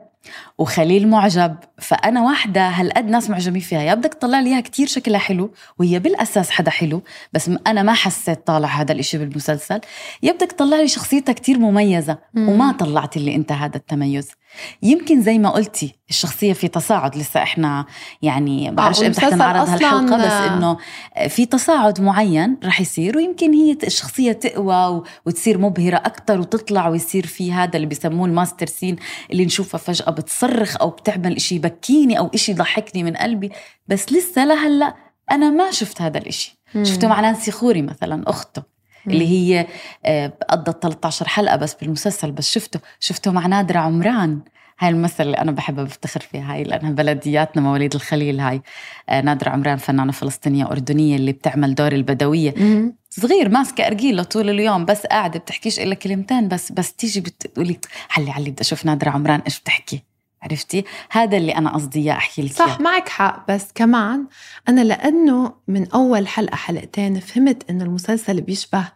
وخليل 0.62 1.08
معجب. 1.08 1.56
فأنا 1.80 2.22
واحدة 2.22 2.68
هالقد 2.68 3.06
ناس 3.06 3.30
معجبين 3.30 3.62
فيها. 3.62 3.82
يا 3.82 3.94
بدك 3.94 4.14
تطلع 4.14 4.40
لي 4.40 4.50
إياها 4.50 4.60
كثير 4.60 4.88
شكلها 4.88 5.20
حلو 5.20 5.52
وهي 5.80 6.00
بالأساس 6.00 6.50
حدا 6.50 6.72
حلو 6.72 7.02
بس 7.34 7.52
أنا 7.68 7.84
ما 7.84 7.94
حسيت 7.94 8.48
طالع 8.48 8.68
هذا 8.68 8.92
الإشي 8.92 9.18
بالمسلسل. 9.18 9.82
يا 10.24 10.32
بدك 10.32 10.52
تطلع 10.52 10.78
لي 10.78 10.88
شخصيتها 10.88 11.34
كثير 11.34 11.60
مميزة 11.60 12.18
مم. 12.34 12.50
وما 12.50 12.72
طلعت 12.72 13.18
لي 13.18 13.36
أنت 13.36 13.52
هذا 13.52 13.78
التميز. 13.78 14.28
يمكن 14.84 15.22
زي 15.22 15.38
ما 15.38 15.50
قلتي 15.50 15.96
الشخصية 16.10 16.54
في 16.54 16.68
تصاعد. 16.68 17.18
لسه 17.18 17.44
إحنا 17.44 17.86
يعني 18.22 18.72
بعرفش 18.72 19.04
إمتى 19.04 19.22
حتنعرض 19.22 19.66
أصلاً- 19.68 19.70
هالحلقة 19.70 20.18
بس 20.18 20.52
إنه 20.52 20.78
في 21.28 21.46
تصاعد 21.46 22.02
معين 22.02 22.58
رح 22.64 22.82
يصير 22.82 23.18
ويمكن 23.18 23.54
هي 23.54 23.78
الشخصية 23.84 24.32
تقوى 24.32 25.04
وتصير 25.26 25.58
مبهرة 25.58 25.98
أكثر 25.98 26.40
وتطلع 26.40 26.88
ويصير 26.88 27.26
في 27.26 27.54
هذا 27.54 27.76
اللي 27.76 27.88
بسموه 27.88 28.26
الماستر 28.28 28.66
سين 28.68 28.96
اللي 29.32 29.46
نشوفها 29.46 29.78
فجأة 29.78 30.10
بتصرخ 30.52 30.78
أو 30.82 30.90
بتعمل 30.90 31.36
إشي 31.36 31.56
يبكيني 31.56 32.20
أو 32.20 32.32
إشي 32.34 32.52
يضحكني 32.52 33.04
من 33.04 33.16
قلبي. 33.16 33.52
بس 33.88 34.14
لسه 34.14 34.46
لهلأ 34.46 34.96
أنا 35.32 35.50
ما 35.50 35.72
شفت 35.72 36.02
هذا 36.02 36.18
الإشي. 36.18 36.58
مم. 36.76 36.84
شفته 36.84 37.08
مع 37.08 37.20
نانسي 37.22 37.52
خوري 37.52 37.82
مثلا 37.82 38.24
أخته 38.30 38.64
مم. 39.06 39.14
اللي 39.14 39.28
هي 39.28 39.68
آه، 40.06 40.34
قضت 40.50 40.84
13 40.84 41.28
حلقة 41.28 41.56
بس 41.56 41.74
بالمسلسل 41.74 42.32
بس 42.32 42.52
شفته. 42.52 42.80
شفته 43.00 43.32
مع 43.32 43.48
نادرة 43.48 43.80
عمران. 43.80 44.40
هاي 44.80 44.90
الممثلة 44.90 45.26
اللي 45.26 45.38
أنا 45.38 45.52
بحبها 45.52 45.84
بفتخر 45.84 46.20
فيها 46.20 46.54
هاي 46.54 46.64
لأنها 46.64 46.92
بلدياتنا 46.92 47.62
مواليد 47.62 47.96
الخليل 47.96 48.40
هاي. 48.40 48.62
آه، 49.10 49.22
نادرة 49.22 49.50
عمران 49.50 49.78
فنانة 49.78 50.12
فلسطينية 50.12 50.66
أردنية 50.72 51.16
اللي 51.16 51.32
بتعمل 51.32 51.76
دور 51.76 51.92
البدوية. 51.92 52.54
مم. 52.58 52.96
صغير 53.10 53.50
ماسكة 53.50 53.88
أرجيلة 53.88 54.24
طول 54.24 54.50
اليوم 54.50 54.86
بس 54.86 55.06
قاعدة 55.06 55.40
بتحكيش 55.40 55.80
إلا 55.80 55.96
كلمتين 55.96 56.48
بس 56.48 56.72
بس 56.72 56.94
تيجي 56.94 57.22
بتقولي 57.22 57.78
علي 58.18 58.32
علي 58.32 58.50
بدي 58.52 58.62
أشوف 58.62 58.86
نادرة 58.86 59.10
عمران 59.10 59.40
إيش 59.40 59.60
بتحكي. 59.60 60.04
عرفتي؟ 60.44 60.84
هذا 61.10 61.38
اللي 61.38 61.52
أنا 61.56 61.74
قصدي 61.74 62.00
إياه 62.00 62.14
أحكي 62.14 62.42
لك 62.42 62.52
صح. 62.52 62.80
معك 62.80 63.10
حق. 63.10 63.52
بس 63.52 63.68
كمان 63.76 64.26
أنا 64.70 64.82
لأنه 64.82 65.54
من 65.68 65.92
أول 65.92 66.28
حلقة 66.28 66.56
حلقتين 66.56 67.20
فهمت 67.20 67.70
إنه 67.70 67.84
المسلسل 67.84 68.42
بيشبه 68.42 68.88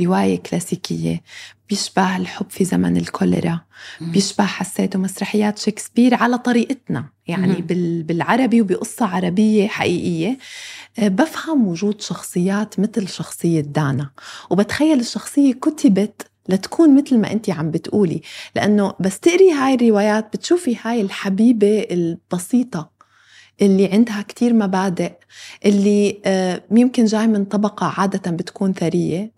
رواية 0.00 0.38
كلاسيكية 0.38 1.22
بيشبه 1.68 2.16
الحب 2.16 2.50
في 2.50 2.64
زمن 2.64 2.96
الكوليرا. 2.96 3.60
بيشبه 4.00 4.44
حسيته 4.44 4.98
مسرحيات 4.98 5.58
شكسبير 5.58 6.14
على 6.14 6.38
طريقتنا 6.38 7.04
يعني 7.26 7.54
بالعربي 8.02 8.60
وبقصة 8.60 9.06
عربية 9.06 9.68
حقيقية. 9.68 10.38
آه، 10.98 11.08
بفهم 11.08 11.68
وجود 11.68 12.00
شخصيات 12.00 12.80
مثل 12.80 13.08
شخصية 13.08 13.60
دانا. 13.60 14.10
وبتخيل 14.50 15.00
الشخصية 15.00 15.52
كتبت 15.52 16.26
لتكون 16.48 16.96
مثل 16.96 17.18
ما 17.18 17.32
انت 17.32 17.50
عم 17.50 17.70
بتقولي 17.70 18.22
لأنه 18.56 18.94
بس 19.00 19.20
تقري 19.20 19.52
هاي 19.52 19.74
الروايات 19.74 20.32
بتشوفي 20.36 20.76
هاي 20.82 21.00
الحبيبة 21.00 21.86
البسيطة 21.90 22.90
اللي 23.62 23.86
عندها 23.92 24.22
كتير 24.22 24.52
مبادئ 24.54 25.12
اللي 25.66 26.20
آه، 26.24 26.62
يمكن 26.70 27.04
جاي 27.04 27.26
من 27.26 27.44
طبقة 27.44 27.94
عادة 28.00 28.30
بتكون 28.30 28.72
ثرية. 28.72 29.32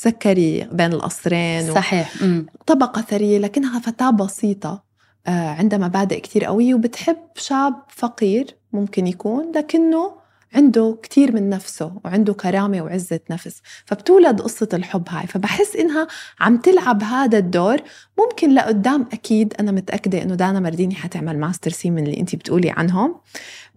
تذكري 0.00 0.68
بين 0.72 0.92
القصرين 0.92 1.70
و- 1.70 1.74
صحيح 1.74 2.22
مم. 2.22 2.46
طبقة 2.66 3.02
ثرية 3.02 3.38
لكنها 3.38 3.80
فتاة 3.80 4.10
بسيطة 4.10 4.82
آه، 5.26 5.48
عندها 5.48 5.78
مبادئ 5.78 6.20
كتير 6.20 6.44
قوية 6.44 6.74
وبتحب 6.74 7.16
شاب 7.36 7.74
فقير 7.88 8.56
ممكن 8.72 9.06
يكون 9.06 9.52
لكنه 9.56 10.21
عنده 10.54 10.98
كتير 11.02 11.32
من 11.32 11.48
نفسه 11.50 12.00
وعنده 12.04 12.34
كرامة 12.34 12.82
وعزة 12.82 13.20
نفس. 13.30 13.60
فبتولد 13.84 14.40
قصة 14.40 14.68
الحب 14.72 15.08
هاي. 15.08 15.26
فبحس 15.26 15.76
إنها 15.76 16.06
عم 16.40 16.56
تلعب 16.56 17.02
هذا 17.02 17.38
الدور. 17.38 17.76
ممكن 18.18 18.54
لقدام 18.54 19.06
أكيد 19.12 19.54
أنا 19.60 19.72
متأكدة 19.72 20.22
إنه 20.22 20.34
دانا 20.34 20.60
مارديني 20.60 20.94
حتعمل 20.94 21.38
master 21.38 21.70
scene 21.70 21.92
من 21.92 22.06
اللي 22.06 22.20
أنت 22.20 22.34
بتقولي 22.34 22.70
عنهم. 22.70 23.14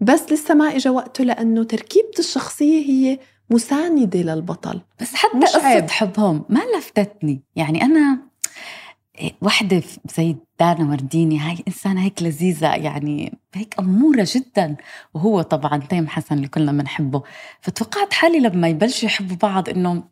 بس 0.00 0.32
لسه 0.32 0.54
ما 0.54 0.76
إجا 0.76 0.90
وقته 0.90 1.24
لأنه 1.24 1.64
تركيبة 1.64 2.18
الشخصية 2.18 2.86
هي 2.86 3.18
مساندة 3.50 4.20
للبطل. 4.20 4.80
بس 5.00 5.14
حتى 5.14 5.38
قصة 5.38 5.66
عيب. 5.66 5.90
حبهم 5.90 6.44
ما 6.48 6.60
لفتتني. 6.78 7.42
يعني 7.56 7.82
أنا 7.82 8.25
وحدة 9.42 9.82
زي 10.16 10.36
دانا 10.60 10.90
مارديني 10.90 11.38
هاي 11.38 11.58
إنسانة 11.68 12.02
هيك 12.02 12.22
لذيذة 12.22 12.74
يعني 12.74 13.38
هيك 13.54 13.74
أمورة 13.78 14.26
جدا. 14.34 14.76
وهو 15.14 15.42
طبعا 15.42 15.78
تيم 15.78 16.08
حسن 16.08 16.34
اللي 16.34 16.48
كلنا 16.48 16.72
بنحبه. 16.72 17.22
فتوقعت 17.60 18.12
حالي 18.12 18.40
لما 18.40 18.68
يبلشوا 18.68 19.08
يحبوا 19.08 19.36
بعض 19.36 19.68
إنه 19.68 20.02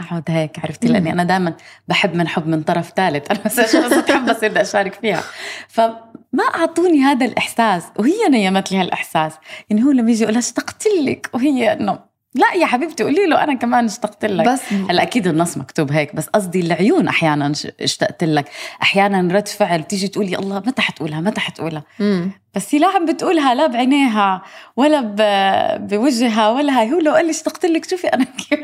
أقعد 0.00 0.22
هيك 0.28 0.58
عرفتي. 0.58 0.88
لأني 0.88 1.12
أنا 1.12 1.24
دائما 1.24 1.56
بحب 1.88 2.14
من 2.14 2.28
حب 2.28 2.46
من 2.46 2.62
طرف 2.62 2.92
ثالث. 2.96 3.30
أنا 3.30 3.40
بس 3.44 3.60
بس 3.60 3.76
بحب 3.76 4.30
بصير 4.30 4.50
بدي 4.50 4.60
أشارك 4.60 4.94
فيها. 4.94 5.22
فما 5.68 6.44
أعطوني 6.54 7.00
هذا 7.00 7.26
الإحساس. 7.26 7.84
وهي 7.98 8.28
نيمت 8.30 8.72
لي 8.72 8.78
هالإحساس. 8.78 9.32
يعني 9.70 9.82
هو 9.82 9.90
لما 9.90 10.10
يجي 10.10 10.22
يقول 10.22 10.34
لها 10.34 10.40
اشتقت 10.40 10.84
لك؟ 11.04 11.30
وهي 11.34 11.72
إنه 11.72 11.98
لا 12.34 12.54
يا 12.54 12.66
حبيبتي 12.66 13.02
قولي 13.04 13.26
له 13.26 13.44
أنا 13.44 13.54
كمان 13.54 13.84
اشتقت 13.84 14.24
لك. 14.24 14.48
بس 14.48 14.72
هلا 14.72 15.02
أكيد 15.02 15.26
النص 15.26 15.58
مكتوب 15.58 15.92
هيك 15.92 16.14
بس 16.14 16.26
قصدي 16.26 16.60
العيون 16.60 17.08
أحيانا 17.08 17.52
اشتقت 17.80 18.24
لك. 18.24 18.48
أحيانا 18.82 19.34
رد 19.34 19.48
فعل 19.48 19.82
بتيجي 19.82 20.08
تقولي 20.08 20.36
الله 20.38 20.58
متى 20.66 20.82
حتقولها 20.82 21.20
متى 21.20 21.40
حتقولها؟ 21.40 21.82
مم. 22.00 22.30
بس 22.54 22.74
هي 22.74 22.78
لا 22.78 22.86
عم 22.88 23.06
بتقولها 23.06 23.54
لا 23.54 23.66
بعينيها 23.66 24.42
ولا 24.76 25.00
ب- 25.00 25.86
بوجهها 25.88 26.50
ولا 26.50 26.80
هاي. 26.80 26.92
هو 26.92 26.98
لو 26.98 27.12
قال 27.14 27.24
لي 27.24 27.30
اشتقت 27.30 27.66
لك 27.66 27.90
شوفي 27.90 28.06
أنا 28.06 28.24
كيف 28.50 28.60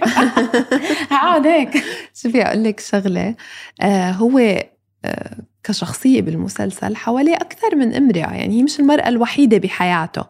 هقعد 1.13 1.47
هيك. 1.47 1.85
شوفي 2.15 2.43
أقول 2.43 2.65
لك 2.65 2.81
شغلة 2.81 3.35
آه 3.81 4.11
هو 4.11 4.39
آه 5.05 5.37
كشخصية 5.65 6.23
بالمسلسل 6.23 6.97
حواليه 6.97 7.35
أكثر 7.37 7.77
من 7.77 7.95
امرأة 7.95 8.35
يعني 8.35 8.59
هي 8.59 8.63
مش 8.63 8.81
المرأة 8.81 9.09
الوحيدة 9.09 9.59
بحياته. 9.59 10.25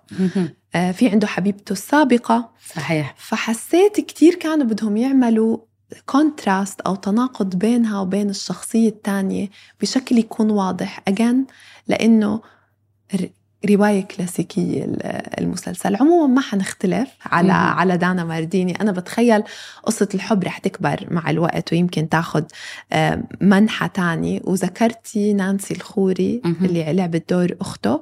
في 0.75 1.09
عنده 1.09 1.27
حبيبته 1.27 1.73
السابقة. 1.73 2.51
صحيح. 2.75 3.15
فحسيت 3.19 4.01
كتير 4.01 4.35
كانوا 4.35 4.67
بدهم 4.67 4.97
يعملوا 4.97 5.59
كونتراست 6.07 6.81
أو 6.81 6.95
تناقض 6.95 7.57
بينها 7.57 8.01
وبين 8.01 8.31
الشخصية 8.31 8.89
الثانية 8.89 9.49
بشكل 9.81 10.19
يكون 10.19 10.51
واضح. 10.51 11.03
أجن 11.09 11.45
لأنه 11.89 12.41
ر- 13.65 13.71
رواية 13.75 14.05
كلاسيكية 14.05 14.85
ال- 14.85 15.03
المسلسل 15.41 15.97
عموما 15.97 16.35
ما 16.35 16.41
حنختلف 16.41 17.09
على 17.27 17.49
مهم. 17.49 17.57
على 17.57 17.97
دانا 17.97 18.25
مارديني 18.25 18.81
أنا 18.81 18.93
بتخيل 18.93 19.43
قصة 19.85 20.09
الحب 20.15 20.45
رح 20.45 20.59
تكبر 20.59 21.07
مع 21.11 21.31
الوقت 21.31 21.73
ويمكن 21.73 22.09
تاخد 22.09 22.45
آه، 22.93 23.23
منحى 23.41 23.89
تاني 23.89 24.41
وذكرتي 24.45 25.33
نانسي 25.33 25.75
الخوري 25.75 26.41
مهم. 26.45 26.57
اللي 26.65 26.93
لعبت 26.93 27.31
دور 27.33 27.57
أخته 27.61 28.01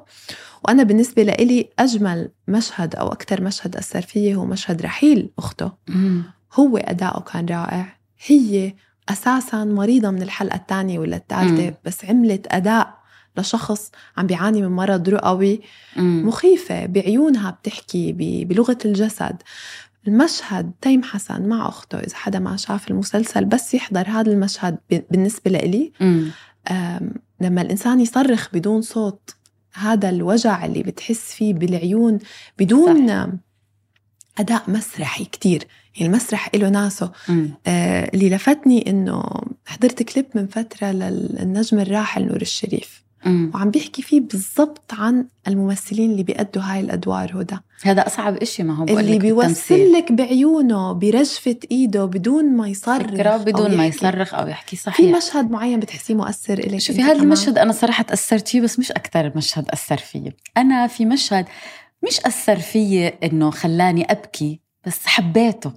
وأنا 0.64 0.82
بالنسبة 0.82 1.22
لإلي 1.22 1.68
أجمل 1.78 2.30
مشهد 2.48 2.96
أو 2.96 3.12
أكثر 3.12 3.42
مشهد 3.42 3.76
أثر 3.76 4.00
فيه 4.02 4.34
هو 4.34 4.44
مشهد 4.44 4.82
رحيل 4.82 5.30
أخته 5.38 5.72
مم. 5.88 6.22
هو 6.54 6.76
أداؤه 6.76 7.20
كان 7.20 7.46
رائع 7.46 7.96
هي 8.26 8.74
أساسا 9.08 9.64
مريضة 9.64 10.10
من 10.10 10.22
الحلقة 10.22 10.56
الثانية 10.56 10.98
ولا 10.98 11.16
الثالثة 11.16 11.62
مم. 11.64 11.74
بس 11.84 12.04
عملت 12.04 12.46
أداء 12.50 13.01
لشخص 13.36 13.90
عم 14.16 14.26
بيعاني 14.26 14.62
من 14.62 14.68
مرض 14.68 15.08
رئوي. 15.08 15.60
مخيفة 15.96 16.86
بعيونها 16.86 17.50
بتحكي 17.50 18.12
بلغة 18.44 18.78
الجسد. 18.84 19.42
المشهد 20.08 20.72
تيم 20.80 21.02
حسن 21.02 21.42
مع 21.48 21.68
أخته 21.68 21.98
إذا 21.98 22.16
حدا 22.16 22.38
ما 22.38 22.56
شاف 22.56 22.90
المسلسل 22.90 23.44
بس 23.44 23.74
يحضر 23.74 24.08
هذا 24.08 24.32
المشهد 24.32 24.78
بالنسبة 25.10 25.50
لإلي. 25.50 25.92
لما 27.40 27.62
الإنسان 27.62 28.00
يصرخ 28.00 28.48
بدون 28.52 28.82
صوت 28.82 29.34
هذا 29.74 30.08
الوجع 30.08 30.64
اللي 30.64 30.82
بتحس 30.82 31.32
فيه 31.32 31.54
بالعيون 31.54 32.18
بدون 32.58 33.10
أم، 33.10 33.40
أداء 34.38 34.70
مسرحي 34.70 35.24
كتير. 35.24 35.64
يعني 35.96 36.06
المسرح 36.06 36.50
له 36.54 36.68
ناسه. 36.68 37.12
مم. 37.28 37.50
آه، 37.66 38.10
اللي 38.14 38.30
لفتني 38.30 38.90
إنه 38.90 39.24
حضرت 39.66 40.02
كليب 40.02 40.26
من 40.34 40.46
فترة 40.46 40.86
للنجم 40.92 41.78
الراحل 41.80 42.26
نور 42.26 42.42
الشريف. 42.42 43.01
مم. 43.24 43.50
وعم 43.54 43.70
بيحكي 43.70 44.02
فيه 44.02 44.20
بالضبط 44.20 44.92
عن 44.92 45.26
الممثلين 45.48 46.10
اللي 46.10 46.22
بيأدوا 46.22 46.62
هاي 46.62 46.80
الأدوار 46.80 47.42
هدى 47.42 47.56
هذا 47.82 48.06
أصعب 48.06 48.36
إشي 48.36 48.62
ما 48.62 48.76
هو 48.76 48.84
اللي. 48.84 49.18
بيوصل 49.18 49.92
لك 49.92 50.12
بعيونه 50.12 50.92
برجفة 50.92 51.56
إيده 51.70 52.04
بدون 52.04 52.44
ما 52.44 52.68
يصرخ 52.68 53.26
أو 53.26 53.38
بدون 53.38 53.76
ما. 53.76 53.86
يصرخ 53.86 54.34
أو 54.34 54.46
يحكي 54.46 54.76
في 54.76 54.82
صحيح 54.82 55.16
مشهد 55.16 55.50
معين 55.50 55.80
بتحسيه 55.80 56.14
مؤثر 56.14 56.58
إلك 56.58 56.78
شوفي 56.78 57.02
هذا؟ 57.02 57.22
المشهد 57.22 57.58
أنا 57.58 57.72
صراحة 57.72 58.04
تأثرت 58.04 58.48
فيه 58.48 58.60
بس 58.60 58.78
مش 58.78 58.92
أكثر 58.92 59.32
مشهد 59.36 59.68
أثر 59.70 59.96
فيي 59.96 60.32
أنا 60.56 60.86
في 60.86 61.04
مشهد 61.04 61.46
مش 62.02 62.20
أثر 62.20 62.56
فيي 62.56 63.08
إنه 63.08 63.50
خلاني 63.50 64.12
أبكي 64.12 64.60
بس 64.86 65.06
حبيته 65.06 65.72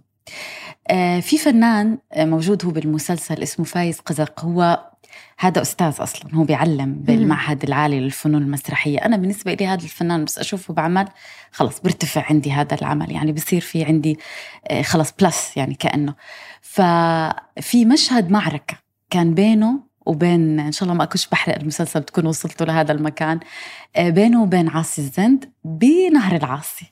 آه 0.87 1.19
في 1.19 1.37
فنان 1.37 1.97
آه، 2.13 2.25
موجود 2.25 2.65
هو 2.65 2.71
بالمسلسل 2.71 3.43
اسمه 3.43 3.65
فايز 3.65 3.99
قزق 3.99 4.39
هو 4.45 4.89
هذا 5.37 5.61
أستاذ 5.61 5.95
أصلا 5.99 6.35
هو 6.35 6.43
بيعلم 6.43 6.93
بالمعهد 6.93 7.63
العالي 7.63 7.99
للفنون 7.99 8.41
المسرحية. 8.41 9.05
أنا 9.05 9.17
بالنسبة 9.17 9.53
لي 9.53 9.67
هذا 9.67 9.83
الفنان 9.83 10.25
بس 10.25 10.39
أشوفه 10.39 10.73
بعمل 10.73 11.07
خلص 11.51 11.79
برتفع 11.79 12.25
عندي 12.29 12.51
هذا 12.51 12.75
العمل 12.75 13.11
يعني 13.11 13.31
بصير 13.31 13.61
في 13.61 13.83
عندي 13.83 14.19
آه، 14.67 14.81
خلص 14.81 15.13
plus 15.19 15.57
يعني 15.57 15.75
كأنه. 15.75 16.15
ففي 16.61 17.85
مشهد 17.85 18.31
معركة 18.31 18.77
كان 19.09 19.33
بينه 19.33 19.79
وبين 20.05 20.59
إن 20.59 20.71
شاء 20.71 20.83
الله 20.83 20.93
ما 20.93 21.03
اكونش 21.03 21.27
بحرق 21.27 21.55
المسلسل 21.55 22.03
تكونوا 22.03 22.29
وصلتوا 22.29 22.65
لهذا 22.65 22.91
المكان 22.91 23.39
آه، 23.95 24.09
بينه 24.09 24.43
وبين 24.43 24.69
عاصي 24.69 25.01
الزند 25.01 25.51
بنهر 25.63 26.35
العاصي. 26.35 26.85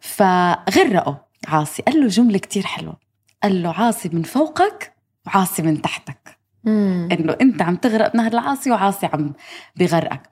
فغرقوا 0.00 1.14
عاصي 1.48 1.82
قال 1.82 2.00
له 2.00 2.08
جملة 2.08 2.38
كتير 2.38 2.66
حلوة. 2.66 2.96
قال 3.42 3.62
له 3.62 3.72
عاصي 3.72 4.08
من 4.08 4.22
فوقك 4.22 4.94
وعاصي 5.26 5.62
من 5.62 5.82
تحتك. 5.82 6.39
إنه 6.66 7.36
أنت 7.40 7.62
عم 7.62 7.76
تغرق 7.76 8.12
بنهر 8.12 8.32
العاصي 8.32 8.70
وعاصي 8.70 9.06
عم 9.06 9.32
بغرقك. 9.76 10.22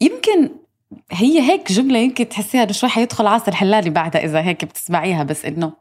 يمكن 0.00 0.50
هي 1.12 1.40
هيك 1.40 1.72
جملة 1.72 1.98
يمكن 1.98 2.28
تحسيها 2.28 2.62
إنه 2.62 2.72
شوي 2.72 2.90
حيدخل 2.90 3.26
عاصي 3.26 3.48
الحلالي 3.50 3.90
بعدها 3.90 4.24
إذا 4.24 4.40
هيك 4.40 4.64
بتسمعيها 4.64 5.22
بس 5.22 5.44
إنه 5.44 5.72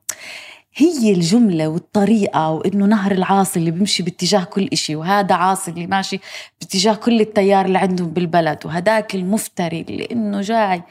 هي 0.75 1.11
الجملة 1.11 1.67
والطريقة 1.67 2.51
وإنه 2.51 2.85
نهر 2.85 3.11
العاصي 3.11 3.59
اللي 3.59 3.71
بيمشي 3.71 4.03
باتجاه 4.03 4.43
كل 4.43 4.69
إشي 4.73 4.95
وهذا 4.95 5.35
عاصي 5.35 5.71
اللي 5.71 5.87
ماشي 5.87 6.19
باتجاه 6.61 6.93
كل 6.93 7.21
التيار 7.21 7.65
اللي 7.65 7.77
عندهم 7.77 8.07
بالبلد 8.09 8.65
وهداك 8.65 9.15
المفتري 9.15 9.81
اللي 9.81 10.07
إنه 10.11 10.41
جاي 10.41 10.83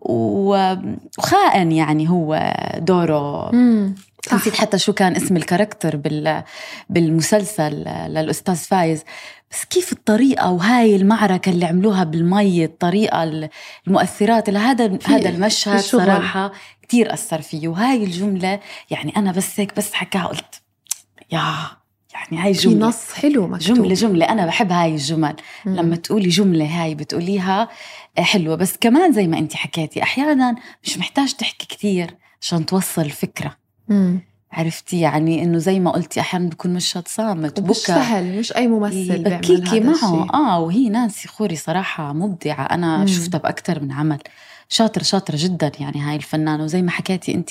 وخائن 0.00 1.72
يعني 1.72 2.10
هو 2.10 2.52
دوره. 2.78 3.50
مم. 3.54 3.94
صح. 4.28 4.34
نسيت 4.34 4.56
حتى 4.56 4.78
شو 4.78 4.92
كان 4.92 5.16
اسم 5.16 5.36
ال 5.36 5.42
character 5.42 5.96
بال 5.96 6.42
بالمسلسل 6.88 7.72
للأستاذ 8.08 8.56
فايز. 8.56 9.04
بس 9.50 9.64
كيف 9.64 9.92
الطريقة 9.92 10.50
وهاي 10.50 10.96
المعركة 10.96 11.50
اللي 11.50 11.66
عملوها 11.66 12.04
بالمي 12.04 12.64
الطريقة 12.64 13.48
المؤثرات 13.86 14.48
اللي 14.48 14.58
هذا 14.58 14.84
المشهد 15.28 15.80
في 15.80 15.88
شغل. 15.88 16.06
صراحة 16.06 16.52
كتير 16.82 17.14
أثر 17.14 17.42
فيه. 17.42 17.68
وهاي 17.68 18.04
الجملة 18.04 18.60
يعني 18.90 19.16
أنا 19.16 19.32
بس 19.32 19.60
هيك 19.60 19.76
بس 19.76 19.92
حكاها 19.92 20.26
قلت 20.26 20.62
يا 21.32 21.54
يعني 22.14 22.44
هاي 22.44 22.54
في 22.54 22.60
جملة. 22.68 22.86
نص 22.86 23.12
حلو 23.12 23.46
مكتوب. 23.46 23.76
جملة 23.76 23.94
جملة. 23.94 24.28
أنا 24.28 24.46
بحب 24.46 24.72
هاي 24.72 24.94
الجمل. 24.94 25.36
مم. 25.64 25.76
لما 25.76 25.96
تقولي 25.96 26.28
جملة 26.28 26.82
هاي 26.82 26.94
بتقوليها 26.94 27.68
حلوة. 28.18 28.56
بس 28.56 28.76
كمان 28.80 29.12
زي 29.12 29.26
ما 29.26 29.38
أنت 29.38 29.54
حكيتي 29.54 30.02
أحيانا 30.02 30.56
مش 30.84 30.98
محتاج 30.98 31.32
تحكي 31.32 31.66
كتير 31.66 32.16
عشان 32.40 32.66
توصل 32.66 33.02
الفكرة 33.02 33.56
مم. 33.88 34.20
عرفتي 34.52 35.00
يعني 35.00 35.42
إنه 35.42 35.58
زي 35.58 35.80
ما 35.80 35.90
قلتي 35.90 36.20
أحيانا 36.20 36.48
بيكون 36.48 36.74
مشهد 36.74 37.08
صامت 37.08 37.58
ومش 37.58 37.76
سهل 37.76 38.38
مش 38.38 38.56
أي 38.56 38.66
ممثل 38.68 39.22
بيعمل 39.22 39.38
بكيكي 39.38 39.80
هذا 39.80 39.86
معه 39.86 39.94
الشيء. 39.94 40.34
آه 40.34 40.60
وهي 40.60 40.88
نانسي 40.88 41.28
خوري 41.28 41.56
صراحة 41.56 42.12
مبدعة 42.12 42.64
أنا 42.64 42.98
مم. 42.98 43.06
شفتها 43.06 43.38
بأكثر 43.38 43.82
من 43.82 43.92
عمل 43.92 44.18
شاطرة 44.68 45.02
شاطرة 45.02 45.36
جدا 45.38 45.72
يعني 45.80 46.00
هاي 46.00 46.16
الفنانة 46.16 46.64
وزي 46.64 46.82
ما 46.82 46.90
حكيتي 46.90 47.34
انت 47.34 47.50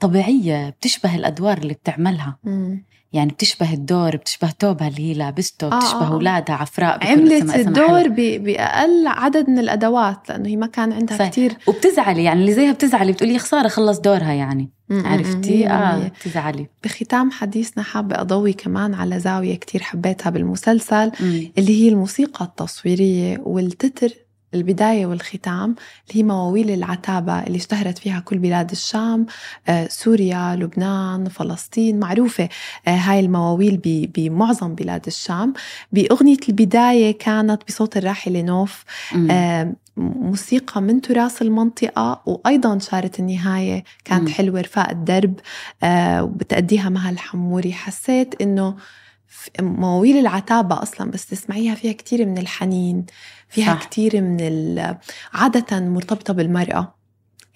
طبيعية 0.00 0.68
بتشبه 0.70 1.14
الأدوار 1.16 1.58
اللي 1.58 1.74
بتعملها 1.74 2.36
مم. 2.44 2.84
يعني 3.12 3.30
بتشبه 3.32 3.72
الدور 3.72 4.16
بتشبه 4.16 4.50
توبها 4.58 4.88
اللي 4.88 5.00
هي 5.10 5.14
لابسته 5.14 5.66
آه، 5.72 5.78
بتشبه 5.78 6.02
آه. 6.08 6.12
اولادها 6.12 6.56
عفراء 6.56 7.06
عملت 7.12 7.32
اسمها 7.32 7.56
الدور. 7.56 8.08
ب- 8.08 8.44
بأقل 8.44 9.06
عدد 9.06 9.50
من 9.50 9.58
الأدوات 9.58 10.28
لأنه 10.28 10.48
هي 10.48 10.56
ما 10.56 10.66
كان 10.66 10.92
عندها 10.92 11.16
صحيح. 11.18 11.30
كثير 11.30 11.52
وبتزعلي 11.66 12.24
يعني 12.24 12.40
اللي 12.40 12.52
زيها 12.52 12.72
بتزعلي 12.72 13.12
بتقولي 13.12 13.34
يا 13.34 13.38
خسارة 13.38 13.68
خلص 13.68 13.98
دورها 13.98 14.32
يعني 14.32 14.70
عرفتي 14.90 15.66
آه 15.68 16.08
بتزعلي 16.08 16.66
بختام 16.84 17.30
حديثنا 17.30 17.82
حابة 17.82 18.20
أضوي 18.20 18.52
كمان 18.52 18.94
على 18.94 19.20
زاوية 19.20 19.54
كتير 19.54 19.82
حبيتها 19.82 20.30
بالمسلسل 20.30 21.10
مم. 21.20 21.52
اللي 21.58 21.84
هي 21.84 21.88
الموسيقى 21.88 22.44
التصويرية 22.44 23.38
والتتر 23.44 24.10
البداية 24.54 25.06
والختام 25.06 25.74
اللي 26.08 26.20
هي 26.20 26.22
مواويل 26.22 26.70
العتابة 26.70 27.38
اللي 27.46 27.56
اشتهرت 27.58 27.98
فيها 27.98 28.20
كل 28.20 28.38
بلاد 28.38 28.70
الشام 28.70 29.26
آه، 29.68 29.88
سوريا 29.90 30.56
لبنان 30.56 31.28
فلسطين 31.28 31.98
معروفة 32.00 32.48
آه، 32.88 32.90
هاي 32.90 33.20
المواويل 33.20 33.80
بمعظم 34.14 34.74
بلاد 34.74 35.06
الشام 35.06 35.52
بأغنية 35.92 36.36
البداية 36.48 37.18
كانت 37.18 37.62
بصوت 37.68 37.96
الراحلة 37.96 38.42
نوف. 38.42 38.84
آه، 39.30 39.74
موسيقى 39.96 40.82
من 40.82 41.00
تراث 41.00 41.42
المنطقة 41.42 42.22
وأيضا 42.26 42.78
شارة 42.78 43.10
النهاية 43.18 43.84
كانت. 44.04 44.28
حلوة 44.28 44.60
رفاق 44.60 44.90
الدرب 44.90 45.34
وبتأديها 46.22 46.88
مها 46.88 47.10
الحموري 47.10 47.72
حسيت 47.72 48.42
إنه 48.42 48.74
مواويل 49.60 50.16
العتابة 50.18 50.82
أصلا 50.82 51.10
بس 51.10 51.26
تسمعيها 51.26 51.74
فيها 51.74 51.92
كتير 51.92 52.26
من 52.26 52.38
الحنين 52.38 53.06
فيها 53.48 53.74
صح. 53.74 53.84
كتير 53.84 54.20
من 54.20 54.36
ال- 54.40 54.96
عادة 55.34 55.80
مرتبطة 55.80 56.32
بالمرأة 56.34 56.94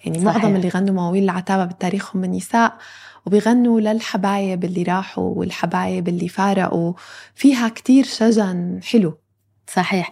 يعني 0.05 0.19
صحيح. 0.19 0.35
معظم 0.43 0.55
اللي 0.55 0.69
غنوا 0.69 0.95
مواويل 0.95 1.23
العتابة 1.23 1.65
بالتاريخ 1.65 2.15
هم 2.15 2.23
النساء 2.23 2.77
وبيغنوا 3.25 3.79
للحبايب 3.79 4.63
اللي 4.63 4.83
راحوا 4.83 5.29
والحبايب 5.35 6.07
اللي 6.07 6.27
فارقوا 6.27 6.93
فيها 7.35 7.69
كتير 7.69 8.03
شجن 8.05 8.79
حلو 8.83 9.17
صحيح. 9.67 10.11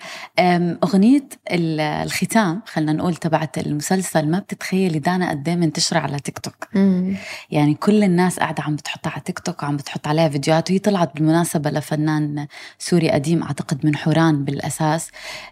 أغنية 0.84 1.30
ال- 1.52 1.80
الختام 1.80 2.62
خلينا 2.66 2.94
نقول 2.94 3.16
تبعت 3.16 3.58
المسلسل 3.58 4.28
ما 4.32 4.40
بتتخيلي 4.40 5.00
دانا 5.00 5.30
قد 5.30 5.50
إيه 5.50 5.56
منتشرة 5.56 6.00
على 6.00 6.20
تيك 6.20 6.40
توك. 6.40 6.68
يعني 7.52 7.74
كل 7.74 8.04
الناس 8.04 8.40
قاعدة 8.40 8.64
عم 8.64 8.76
بتحطها 8.76 9.10
على 9.12 9.22
تيك 9.22 9.40
توك 9.40 9.64
وعم 9.64 9.78
بتحط 9.78 10.08
عليها 10.08 10.30
فيديوهات 10.30 10.70
وهي 10.70 10.80
طلعت 10.80 11.14
بالمناسبة 11.16 11.70
لفنان 11.70 12.48
سوري 12.80 13.10
قديم 13.12 13.44
أعتقد 13.44 13.86
من 13.86 13.96
حوران 13.96 14.44
بالأساس. 14.46 15.10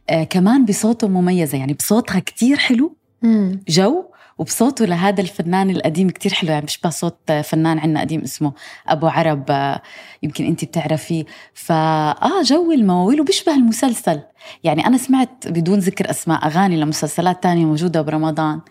آه 0.10 0.24
كمان 0.24 0.66
بصوته 0.66 1.08
مميزة 1.08 1.58
يعني 1.58 1.74
بصوتها 1.74 2.20
كتير 2.20 2.58
حلو. 2.58 2.96
مم. 3.22 3.64
جو 3.68 4.06
وبصوته 4.40 4.86
لهذا 4.86 5.22
الفنان 5.22 5.70
القديم 5.70 6.10
كتير 6.10 6.34
حلو 6.34 6.52
يعني 6.52 6.66
بيشبه 6.66 6.90
صوت 6.90 7.32
فنان 7.32 7.80
عنا 7.80 8.02
قديم 8.02 8.22
اسمه 8.22 8.54
أبو 8.88 9.08
عرب 9.08 9.76
يمكن 10.24 10.46
أنت 10.46 10.66
بتعرفيه. 10.66 11.26
فآه 11.54 12.42
جو 12.44 12.72
المواويل 12.72 13.22
وبيشبه 13.22 13.54
المسلسل. 13.54 14.22
يعني 14.64 14.88
أنا 14.88 14.98
سمعت 14.98 15.48
بدون 15.48 15.80
ذكر 15.80 16.10
أسماء 16.10 16.46
أغاني 16.46 16.78
لمسلسلات 16.78 17.44
تانية 17.44 17.66
موجودة 17.66 18.02
برمضان. 18.02 18.62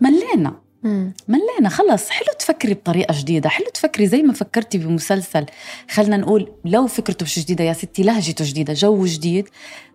ملينا. 0.00 0.54
ملينا. 1.28 1.68
خلص. 1.68 2.10
حلو 2.10 2.28
تفكري 2.38 2.74
بطريقة 2.74 3.14
جديدة. 3.20 3.48
حلو 3.48 3.66
تفكري 3.74 4.06
زي 4.06 4.22
ما 4.22 4.32
فكرتي 4.32 4.78
بمسلسل. 4.78 5.46
خلنا 5.90 6.16
نقول 6.16 6.52
لو 6.64 6.86
فكرته 6.86 7.24
مش 7.24 7.38
جديدة 7.38 7.64
يا 7.64 7.72
ستي 7.72 8.02
لهجته 8.02 8.44
جديدة 8.48 8.72
جو 8.72 9.04
جديد. 9.04 9.48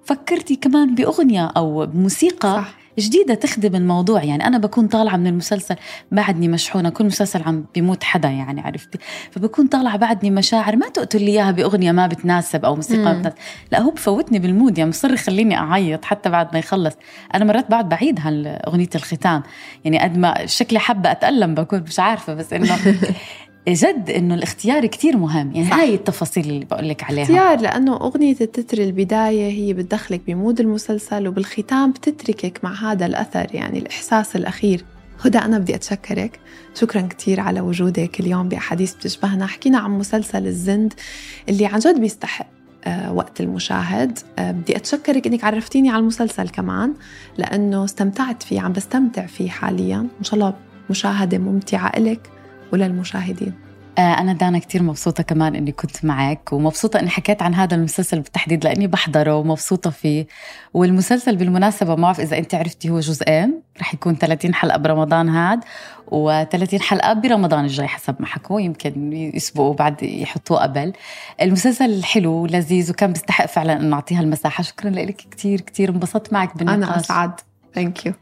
فكرتي 0.06 0.56
كمان 0.56 0.96
بأغنية 0.96 1.46
أو 1.46 1.86
بموسيقى 1.86 2.56
صح. 2.56 2.87
جديدة 3.00 3.34
تخدم 3.34 3.76
الموضوع. 3.76 4.24
يعني 4.24 4.48
أنا 4.48 4.58
بكون 4.58 4.88
طالعة 4.88 5.18
من 5.18 5.28
المسلسل 5.28 5.76
بعدني 6.12 6.48
مشحونة. 6.48 6.90
كل 6.90 7.06
مسلسل 7.06 7.44
عم 7.44 7.66
بيموت 7.76 8.04
حدا 8.04 8.30
يعني 8.30 8.62
عرفتي؟ 8.62 9.00
فبكون 9.32 9.68
طالعة 9.68 9.98
بعدني 9.98 10.32
مشاعر. 10.32 10.76
ما 10.76 10.90
تقتل 10.90 11.22
لي 11.22 11.32
إياها 11.32 11.52
بأغنية 11.52 11.92
ما 11.92 12.08
بتناسب 12.08 12.66
أو 12.66 12.76
موسيقى 12.76 13.04
ما. 13.04 13.14
بتناسب. 13.14 13.38
لا 13.72 13.82
هو 13.82 13.92
بفوتني 13.92 14.40
بالمود. 14.40 14.78
يعني 14.78 14.90
مصر 14.90 15.14
يخليني 15.14 15.58
أعيط 15.58 16.06
حتى 16.06 16.30
بعد 16.30 16.54
ما 16.54 16.60
يخلص. 16.60 16.94
أنا 17.36 17.46
مرات 17.46 17.72
بعد 17.72 17.90
بعيدها 17.90 18.32
أغنية 18.68 18.90
الختام. 18.96 19.44
يعني 19.86 20.00
قد 20.00 20.18
ما 20.18 20.46
شكلي 20.46 20.80
حابة 20.80 21.12
أتألم 21.12 21.56
بكون 21.56 21.82
مش 21.82 22.00
عارفة 22.00 22.34
بس 22.34 22.54
إنه 22.54 22.78
جد 23.74 24.10
إنه 24.10 24.36
الاختيار 24.36 24.86
كتير 24.86 25.18
مهم. 25.18 25.52
يعني 25.56 25.70
صح. 25.70 25.74
هاي 25.78 25.96
التفاصيل 25.96 26.50
اللي 26.50 26.66
بقول 26.66 26.90
لك 26.90 27.04
عليها. 27.04 27.24
اختيار 27.24 27.60
لأنه 27.60 27.96
أغنية 27.96 28.36
التتر 28.42 28.78
البداية 28.78 29.52
هي 29.52 29.74
بتدخلك 29.74 30.22
بمود 30.28 30.60
المسلسل 30.60 31.28
وبالختام 31.28 31.92
بتتركك 31.92 32.60
مع 32.64 32.92
هذا 32.92 33.06
الأثر 33.06 33.48
يعني 33.54 33.80
الإحساس 33.80 34.36
الأخير. 34.36 34.86
هدى 35.22 35.38
أنا 35.38 35.60
بدي 35.60 35.76
أتشكرك. 35.76 36.40
شكرا 36.76 37.02
كتير 37.02 37.40
على 37.40 37.62
وجودك 37.62 38.20
اليوم 38.20 38.50
بأحاديث 38.50 38.94
بتشبهنا. 38.96 39.48
حكينا 39.48 39.78
عن 39.78 39.92
مسلسل 39.92 40.48
الزند 40.48 40.94
اللي 41.50 41.66
عن 41.66 41.80
جد 41.80 42.00
بيستحق 42.00 42.48
آه، 42.86 43.14
وقت 43.14 43.42
المشاهد. 43.42 44.20
آه، 44.40 44.52
بدي 44.52 44.76
أتشكرك 44.76 45.28
إنك 45.28 45.44
عرفتيني 45.44 45.90
على 45.90 46.00
المسلسل 46.00 46.50
كمان 46.50 46.94
لأنه 47.38 47.86
استمتعت 47.86 48.44
فيه 48.44 48.62
عم 48.62 48.74
بستمتع 48.74 49.26
فيه 49.26 49.50
حاليا. 49.50 49.98
إن 50.20 50.24
شاء 50.24 50.36
الله 50.36 50.54
مشاهدة 50.90 51.38
ممتعة 51.38 51.92
إلك. 51.98 52.30
وللمشاهدين. 52.74 53.54
آه، 53.98 54.02
أنا 54.02 54.34
دانا 54.34 54.60
كتير 54.60 54.84
مبسوطة 54.84 55.24
كمان 55.24 55.56
إني 55.56 55.72
كنت 55.72 56.06
معك 56.06 56.54
ومبسوطة 56.54 57.00
إني 57.00 57.10
حكيت 57.10 57.42
عن 57.42 57.54
هذا 57.54 57.76
المسلسل 57.76 58.20
بالتحديد 58.20 58.64
لأني 58.64 58.88
بحضره 58.88 59.36
ومبسوطة 59.36 59.90
فيه. 59.90 60.28
والمسلسل 60.74 61.36
بالمناسبة 61.36 61.96
ما 61.96 62.02
بعرف 62.02 62.20
إذا 62.20 62.38
أنت 62.38 62.56
عرفتي 62.56 62.90
هو 62.90 63.00
جزئين 63.00 63.62
رح 63.82 63.94
يكون 63.94 64.16
30 64.16 64.54
حلقة 64.54 64.78
برمضان 64.78 65.30
هاد 65.30 65.60
و30 66.12 66.82
حلقة 66.82 67.14
برمضان 67.14 67.66
الجاي 67.66 67.88
حسب 67.88 68.16
ما 68.20 68.26
حكوا 68.26 68.62
يمكن 68.62 69.14
يسبقوا 69.14 69.74
بعد 69.74 70.04
يحطوه 70.04 70.64
قبل. 70.64 70.94
المسلسل 71.42 72.04
حلو 72.04 72.32
ولذيذ 72.32 72.92
وكان 72.92 73.12
بيستحق 73.12 73.46
فعلا 73.46 73.74
إنه 73.74 73.96
أعطيها 73.96 74.22
المساحة. 74.22 74.64
شكرا 74.64 74.90
لك 74.90 75.16
كتير 75.16 75.62
كتير 75.62 75.90
انبسطت 75.90 76.34
معك 76.34 76.58
بالنقاش. 76.58 76.90
أنا 76.90 77.00
أسعد. 77.00 77.32
ثانك 77.76 78.06
يو 78.06 78.14